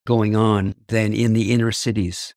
going 0.07 0.35
on 0.35 0.75
than 0.89 1.13
in 1.13 1.35
the 1.35 1.53
inner 1.53 1.71
cities. 1.71 2.35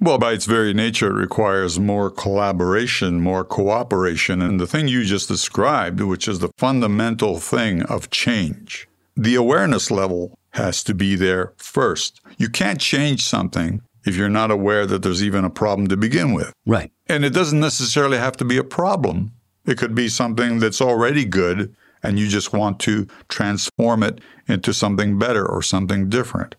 Well, 0.00 0.18
by 0.18 0.32
its 0.32 0.46
very 0.46 0.74
nature, 0.74 1.08
it 1.08 1.20
requires 1.20 1.78
more 1.78 2.10
collaboration, 2.10 3.20
more 3.20 3.44
cooperation. 3.44 4.42
And 4.42 4.60
the 4.60 4.66
thing 4.66 4.88
you 4.88 5.04
just 5.04 5.28
described, 5.28 6.00
which 6.00 6.28
is 6.28 6.40
the 6.40 6.50
fundamental 6.58 7.38
thing 7.38 7.82
of 7.82 8.10
change, 8.10 8.88
the 9.16 9.34
awareness 9.34 9.90
level 9.90 10.38
has 10.50 10.82
to 10.84 10.94
be 10.94 11.14
there 11.14 11.52
first. 11.56 12.20
You 12.36 12.48
can't 12.48 12.80
change 12.80 13.24
something 13.24 13.82
if 14.04 14.16
you're 14.16 14.28
not 14.28 14.50
aware 14.50 14.84
that 14.86 15.02
there's 15.02 15.22
even 15.22 15.44
a 15.44 15.50
problem 15.50 15.88
to 15.88 15.96
begin 15.96 16.34
with. 16.34 16.52
Right. 16.66 16.92
And 17.06 17.24
it 17.24 17.30
doesn't 17.30 17.60
necessarily 17.60 18.18
have 18.18 18.36
to 18.38 18.44
be 18.44 18.58
a 18.58 18.64
problem, 18.64 19.32
it 19.64 19.78
could 19.78 19.94
be 19.94 20.08
something 20.08 20.58
that's 20.58 20.82
already 20.82 21.24
good 21.24 21.74
and 22.04 22.18
you 22.18 22.28
just 22.28 22.52
want 22.52 22.78
to 22.80 23.08
transform 23.28 24.02
it 24.02 24.20
into 24.46 24.74
something 24.74 25.18
better 25.18 25.44
or 25.44 25.62
something 25.62 26.10
different. 26.10 26.54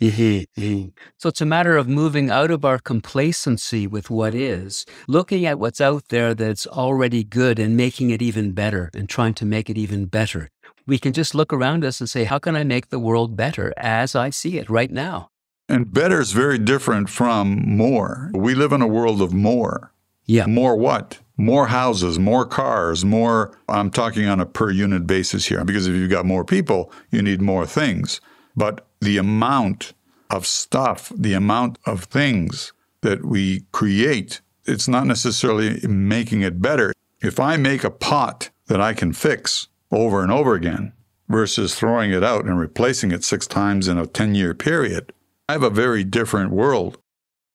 Mm-hmm. 0.00 0.88
So 1.18 1.28
it's 1.28 1.40
a 1.40 1.46
matter 1.46 1.76
of 1.76 1.88
moving 1.88 2.30
out 2.30 2.50
of 2.50 2.64
our 2.64 2.78
complacency 2.78 3.86
with 3.86 4.08
what 4.08 4.34
is, 4.34 4.86
looking 5.06 5.44
at 5.44 5.58
what's 5.58 5.80
out 5.80 6.08
there 6.08 6.34
that's 6.34 6.66
already 6.66 7.22
good 7.22 7.58
and 7.58 7.76
making 7.76 8.10
it 8.10 8.22
even 8.22 8.52
better 8.52 8.90
and 8.94 9.08
trying 9.08 9.34
to 9.34 9.44
make 9.44 9.68
it 9.68 9.76
even 9.76 10.06
better. 10.06 10.48
We 10.86 10.98
can 10.98 11.12
just 11.12 11.34
look 11.34 11.52
around 11.52 11.84
us 11.84 12.00
and 12.00 12.08
say, 12.08 12.24
how 12.24 12.38
can 12.38 12.56
I 12.56 12.64
make 12.64 12.88
the 12.88 12.98
world 12.98 13.36
better 13.36 13.74
as 13.76 14.16
I 14.16 14.30
see 14.30 14.58
it 14.58 14.70
right 14.70 14.90
now? 14.90 15.28
And 15.68 15.92
better 15.92 16.20
is 16.20 16.32
very 16.32 16.58
different 16.58 17.10
from 17.10 17.62
more. 17.76 18.30
We 18.34 18.54
live 18.54 18.72
in 18.72 18.82
a 18.82 18.88
world 18.88 19.20
of 19.20 19.32
more. 19.32 19.92
Yeah. 20.24 20.46
More 20.46 20.76
what? 20.76 21.18
More 21.36 21.68
houses, 21.68 22.18
more 22.18 22.44
cars, 22.44 23.04
more. 23.04 23.56
I'm 23.68 23.90
talking 23.90 24.26
on 24.26 24.40
a 24.40 24.46
per 24.46 24.70
unit 24.70 25.06
basis 25.06 25.46
here 25.46 25.64
because 25.64 25.86
if 25.86 25.94
you've 25.94 26.10
got 26.10 26.26
more 26.26 26.44
people, 26.44 26.92
you 27.10 27.22
need 27.22 27.40
more 27.40 27.66
things. 27.66 28.20
But 28.56 28.86
the 29.00 29.18
amount 29.18 29.92
of 30.30 30.46
stuff, 30.46 31.12
the 31.14 31.34
amount 31.34 31.78
of 31.86 32.04
things 32.04 32.72
that 33.02 33.24
we 33.24 33.64
create, 33.72 34.40
it's 34.64 34.88
not 34.88 35.06
necessarily 35.06 35.80
making 35.86 36.42
it 36.42 36.60
better. 36.60 36.92
If 37.20 37.40
I 37.40 37.56
make 37.56 37.84
a 37.84 37.90
pot 37.90 38.50
that 38.66 38.80
I 38.80 38.94
can 38.94 39.12
fix 39.12 39.68
over 39.90 40.22
and 40.22 40.30
over 40.30 40.54
again 40.54 40.92
versus 41.28 41.74
throwing 41.74 42.12
it 42.12 42.22
out 42.22 42.44
and 42.44 42.58
replacing 42.58 43.10
it 43.10 43.24
six 43.24 43.46
times 43.46 43.88
in 43.88 43.98
a 43.98 44.06
10 44.06 44.34
year 44.34 44.54
period, 44.54 45.12
I 45.48 45.52
have 45.52 45.62
a 45.62 45.70
very 45.70 46.04
different 46.04 46.52
world. 46.52 46.98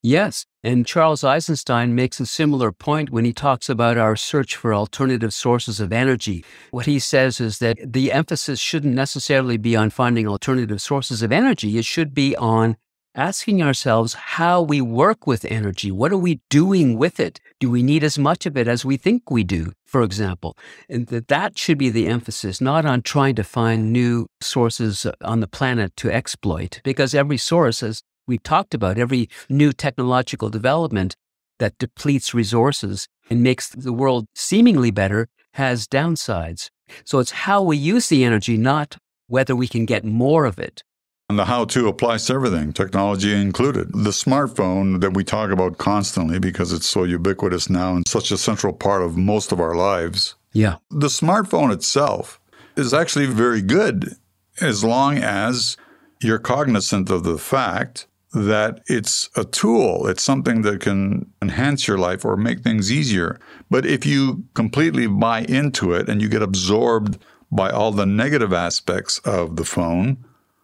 Yes. 0.01 0.45
And 0.65 0.83
Charles 0.83 1.23
Eisenstein 1.23 1.93
makes 1.93 2.19
a 2.19 2.25
similar 2.25 2.71
point 2.71 3.11
when 3.11 3.23
he 3.23 3.33
talks 3.33 3.69
about 3.69 3.99
our 3.99 4.15
search 4.15 4.55
for 4.55 4.73
alternative 4.73 5.31
sources 5.31 5.79
of 5.79 5.93
energy. 5.93 6.43
What 6.71 6.87
he 6.87 6.97
says 6.97 7.39
is 7.39 7.59
that 7.59 7.77
the 7.85 8.11
emphasis 8.11 8.59
shouldn't 8.59 8.95
necessarily 8.95 9.57
be 9.57 9.75
on 9.75 9.91
finding 9.91 10.27
alternative 10.27 10.81
sources 10.81 11.21
of 11.21 11.31
energy. 11.31 11.77
It 11.77 11.85
should 11.85 12.15
be 12.15 12.35
on 12.37 12.77
asking 13.13 13.61
ourselves 13.61 14.15
how 14.15 14.59
we 14.59 14.81
work 14.81 15.27
with 15.27 15.45
energy. 15.45 15.91
What 15.91 16.11
are 16.11 16.17
we 16.17 16.41
doing 16.49 16.97
with 16.97 17.19
it? 17.19 17.39
Do 17.59 17.69
we 17.69 17.83
need 17.83 18.03
as 18.03 18.17
much 18.17 18.47
of 18.47 18.57
it 18.57 18.67
as 18.67 18.83
we 18.83 18.97
think 18.97 19.29
we 19.29 19.43
do, 19.43 19.73
for 19.85 20.01
example? 20.01 20.57
And 20.89 21.05
that 21.07 21.27
that 21.27 21.59
should 21.59 21.77
be 21.77 21.91
the 21.91 22.07
emphasis, 22.07 22.59
not 22.59 22.87
on 22.87 23.03
trying 23.03 23.35
to 23.35 23.43
find 23.43 23.93
new 23.93 24.25
sources 24.41 25.05
on 25.21 25.41
the 25.41 25.47
planet 25.47 25.95
to 25.97 26.11
exploit, 26.11 26.81
because 26.83 27.13
every 27.13 27.37
source, 27.37 27.83
as 27.83 28.01
we've 28.27 28.43
talked 28.43 28.73
about, 28.73 28.97
every 28.97 29.29
new 29.49 29.73
technological 29.73 30.49
development 30.49 31.15
that 31.59 31.77
depletes 31.77 32.33
resources 32.33 33.07
and 33.29 33.41
makes 33.41 33.69
the 33.69 33.93
world 33.93 34.27
seemingly 34.35 34.91
better 34.91 35.27
has 35.53 35.87
downsides. 35.87 36.69
So 37.05 37.19
it's 37.19 37.31
how 37.31 37.61
we 37.61 37.77
use 37.77 38.09
the 38.09 38.23
energy, 38.23 38.57
not 38.57 38.97
whether 39.27 39.55
we 39.55 39.67
can 39.67 39.85
get 39.85 40.03
more 40.03 40.45
of 40.45 40.59
it. 40.59 40.83
And 41.27 41.39
the 41.39 41.45
how 41.45 41.65
to 41.65 41.87
applies 41.87 42.27
to 42.27 42.33
everything, 42.33 42.71
technology 42.71 43.33
included. 43.33 43.91
The 43.91 44.11
smartphone 44.11 45.01
that 45.01 45.15
we 45.15 45.23
talk 45.23 45.49
about 45.49 45.79
constantly 45.79 46.37
because 46.37 46.71
it's 46.71 46.85
so 46.85 47.03
ubiquitous 47.03 47.67
now 47.67 47.95
and 47.95 48.07
such 48.07 48.29
a 48.31 48.37
central 48.37 48.73
part 48.73 49.01
of 49.01 49.17
most 49.17 49.51
of 49.51 49.59
our 49.59 49.73
lives. 49.73 50.35
Yeah. 50.53 50.75
The 50.91 51.07
smartphone 51.07 51.73
itself 51.73 52.39
is 52.75 52.93
actually 52.93 53.25
very 53.25 53.63
good 53.63 54.15
as 54.61 54.83
long 54.83 55.17
as 55.17 55.77
you're 56.21 56.37
cognizant 56.37 57.09
of 57.09 57.23
the 57.23 57.39
fact 57.39 58.05
that 58.35 58.81
it's 58.87 59.29
a 59.35 59.45
tool. 59.45 60.07
It's 60.07 60.23
something 60.23 60.61
that 60.63 60.81
can 60.81 61.31
enhance 61.41 61.87
your 61.87 61.97
life 61.97 62.25
or 62.25 62.35
make 62.35 62.59
things 62.59 62.91
easier. 62.91 63.39
But 63.69 63.85
if 63.85 64.05
you 64.05 64.43
completely 64.53 65.07
buy 65.07 65.41
into 65.41 65.93
it 65.93 66.09
and 66.09 66.21
you 66.21 66.27
get 66.27 66.41
absorbed 66.41 67.17
by 67.51 67.69
all 67.69 67.91
the 67.91 68.05
negative 68.05 68.51
aspects 68.51 69.19
of 69.19 69.55
the 69.55 69.63
phone, 69.63 70.23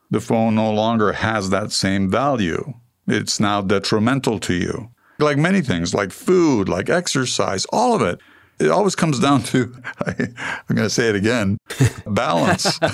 the 0.09 0.19
phone 0.19 0.55
no 0.55 0.71
longer 0.71 1.13
has 1.13 1.49
that 1.49 1.71
same 1.71 2.09
value. 2.09 2.73
It's 3.07 3.39
now 3.39 3.61
detrimental 3.61 4.39
to 4.39 4.53
you. 4.53 4.91
Like 5.17 5.37
many 5.37 5.61
things, 5.61 5.93
like 5.93 6.11
food, 6.11 6.67
like 6.67 6.89
exercise, 6.89 7.65
all 7.71 7.95
of 7.95 8.01
it. 8.01 8.19
It 8.59 8.69
always 8.69 8.95
comes 8.95 9.19
down 9.19 9.43
to, 9.43 9.73
I, 10.05 10.11
am 10.19 10.75
going 10.75 10.87
to 10.87 10.89
say 10.89 11.09
it 11.09 11.15
again, 11.15 11.57
balance. 12.05 12.79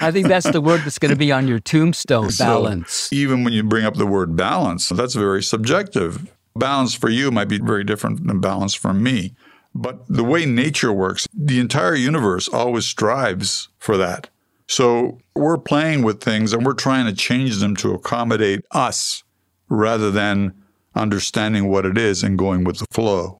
I 0.00 0.10
think 0.10 0.28
that's 0.28 0.50
the 0.50 0.60
word 0.60 0.82
that's 0.84 0.98
going 0.98 1.10
to 1.10 1.16
be 1.16 1.32
on 1.32 1.48
your 1.48 1.58
tombstone 1.58 2.30
balance. 2.38 2.92
So 2.92 3.16
even 3.16 3.44
when 3.44 3.52
you 3.52 3.62
bring 3.62 3.84
up 3.84 3.94
the 3.94 4.06
word 4.06 4.36
balance, 4.36 4.88
that's 4.88 5.14
very 5.14 5.42
subjective. 5.42 6.30
Balance 6.54 6.94
for 6.94 7.08
you 7.08 7.30
might 7.30 7.48
be 7.48 7.58
very 7.58 7.84
different 7.84 8.26
than 8.26 8.40
balance 8.40 8.74
for 8.74 8.92
me. 8.92 9.34
But 9.74 10.06
the 10.06 10.24
way 10.24 10.44
nature 10.44 10.92
works, 10.92 11.26
the 11.32 11.58
entire 11.58 11.94
universe 11.94 12.48
always 12.48 12.84
strives 12.84 13.68
for 13.78 13.96
that. 13.96 14.28
So 14.68 15.18
we're 15.34 15.58
playing 15.58 16.02
with 16.02 16.22
things 16.22 16.52
and 16.52 16.64
we're 16.64 16.74
trying 16.74 17.06
to 17.06 17.12
change 17.12 17.58
them 17.58 17.74
to 17.76 17.94
accommodate 17.94 18.64
us 18.70 19.22
rather 19.68 20.10
than 20.10 20.52
understanding 20.94 21.68
what 21.68 21.86
it 21.86 21.96
is 21.96 22.22
and 22.22 22.38
going 22.38 22.64
with 22.64 22.78
the 22.78 22.86
flow. 22.90 23.38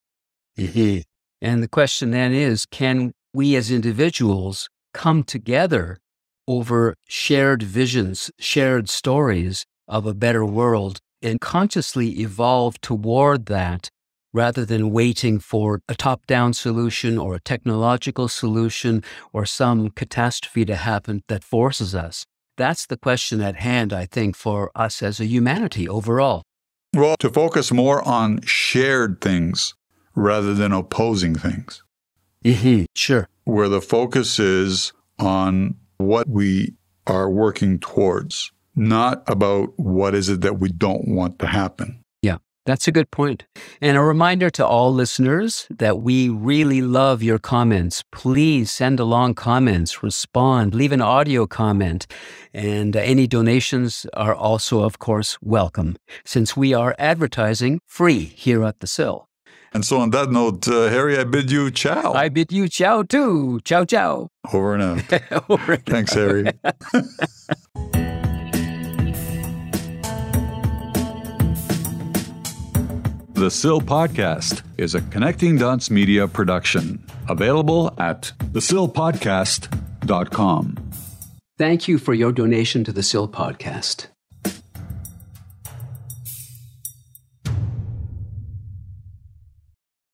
Mm-hmm. 0.58 1.00
And 1.40 1.62
the 1.62 1.68
question 1.68 2.10
then 2.10 2.32
is 2.32 2.66
can 2.66 3.12
we 3.34 3.56
as 3.56 3.70
individuals 3.70 4.68
come 4.92 5.22
together 5.22 5.98
over 6.48 6.94
shared 7.08 7.62
visions, 7.62 8.30
shared 8.38 8.88
stories 8.88 9.64
of 9.88 10.06
a 10.06 10.14
better 10.14 10.44
world, 10.44 10.98
and 11.20 11.40
consciously 11.40 12.20
evolve 12.20 12.80
toward 12.80 13.46
that 13.46 13.88
rather 14.32 14.64
than 14.64 14.90
waiting 14.90 15.38
for 15.38 15.80
a 15.88 15.94
top 15.94 16.26
down 16.26 16.52
solution 16.52 17.18
or 17.18 17.34
a 17.34 17.40
technological 17.40 18.28
solution 18.28 19.04
or 19.32 19.44
some 19.44 19.90
catastrophe 19.90 20.64
to 20.64 20.76
happen 20.76 21.22
that 21.28 21.44
forces 21.44 21.94
us. 21.94 22.24
That's 22.56 22.86
the 22.86 22.96
question 22.96 23.40
at 23.40 23.56
hand, 23.56 23.92
I 23.92 24.06
think, 24.06 24.36
for 24.36 24.70
us 24.74 25.02
as 25.02 25.20
a 25.20 25.26
humanity 25.26 25.88
overall. 25.88 26.42
Well, 26.94 27.16
to 27.20 27.30
focus 27.30 27.72
more 27.72 28.06
on 28.06 28.42
shared 28.42 29.20
things 29.20 29.74
rather 30.14 30.54
than 30.54 30.72
opposing 30.72 31.34
things. 31.34 31.82
Mm-hmm, 32.44 32.84
sure. 32.94 33.28
Where 33.44 33.68
the 33.68 33.80
focus 33.80 34.38
is 34.38 34.92
on 35.18 35.74
what 35.98 36.28
we 36.28 36.74
are 37.06 37.28
working 37.28 37.78
towards, 37.78 38.52
not 38.76 39.22
about 39.26 39.70
what 39.76 40.14
is 40.14 40.28
it 40.28 40.40
that 40.42 40.60
we 40.60 40.70
don't 40.70 41.08
want 41.08 41.38
to 41.40 41.46
happen. 41.46 42.02
Yeah, 42.22 42.38
that's 42.66 42.86
a 42.86 42.92
good 42.92 43.10
point. 43.10 43.44
And 43.80 43.96
a 43.96 44.00
reminder 44.00 44.48
to 44.50 44.66
all 44.66 44.92
listeners 44.94 45.66
that 45.70 46.00
we 46.00 46.28
really 46.28 46.80
love 46.82 47.22
your 47.22 47.38
comments. 47.40 48.04
Please 48.12 48.70
send 48.70 49.00
along 49.00 49.34
comments, 49.34 50.02
respond, 50.02 50.74
leave 50.74 50.92
an 50.92 51.02
audio 51.02 51.46
comment, 51.46 52.06
and 52.54 52.94
any 52.94 53.26
donations 53.26 54.06
are 54.14 54.34
also, 54.34 54.82
of 54.82 54.98
course, 55.00 55.38
welcome 55.42 55.96
since 56.24 56.56
we 56.56 56.72
are 56.72 56.94
advertising 56.98 57.80
free 57.86 58.24
here 58.24 58.64
at 58.64 58.80
the 58.80 58.86
Sill. 58.86 59.28
And 59.74 59.84
so, 59.84 60.00
on 60.00 60.10
that 60.10 60.30
note, 60.30 60.68
uh, 60.68 60.88
Harry, 60.88 61.18
I 61.18 61.24
bid 61.24 61.50
you 61.50 61.70
ciao. 61.70 62.12
I 62.12 62.28
bid 62.28 62.52
you 62.52 62.68
ciao 62.68 63.02
too. 63.02 63.60
Ciao, 63.64 63.84
ciao. 63.84 64.28
Over 64.52 64.74
and 64.74 64.82
out. 64.82 65.22
Over 65.50 65.72
and 65.72 65.86
Thanks, 65.86 66.12
Harry. 66.12 66.46
The 73.42 73.50
Sill 73.50 73.80
Podcast 73.80 74.62
is 74.78 74.94
a 74.94 75.00
Connecting 75.00 75.58
Dots 75.58 75.90
Media 75.90 76.28
production, 76.28 77.04
available 77.28 77.92
at 77.98 78.30
thesillpodcast.com. 78.52 80.76
Thank 81.58 81.88
you 81.88 81.98
for 81.98 82.14
your 82.14 82.30
donation 82.30 82.84
to 82.84 82.92
the 82.92 83.02
Sill 83.02 83.26
Podcast. 83.26 84.11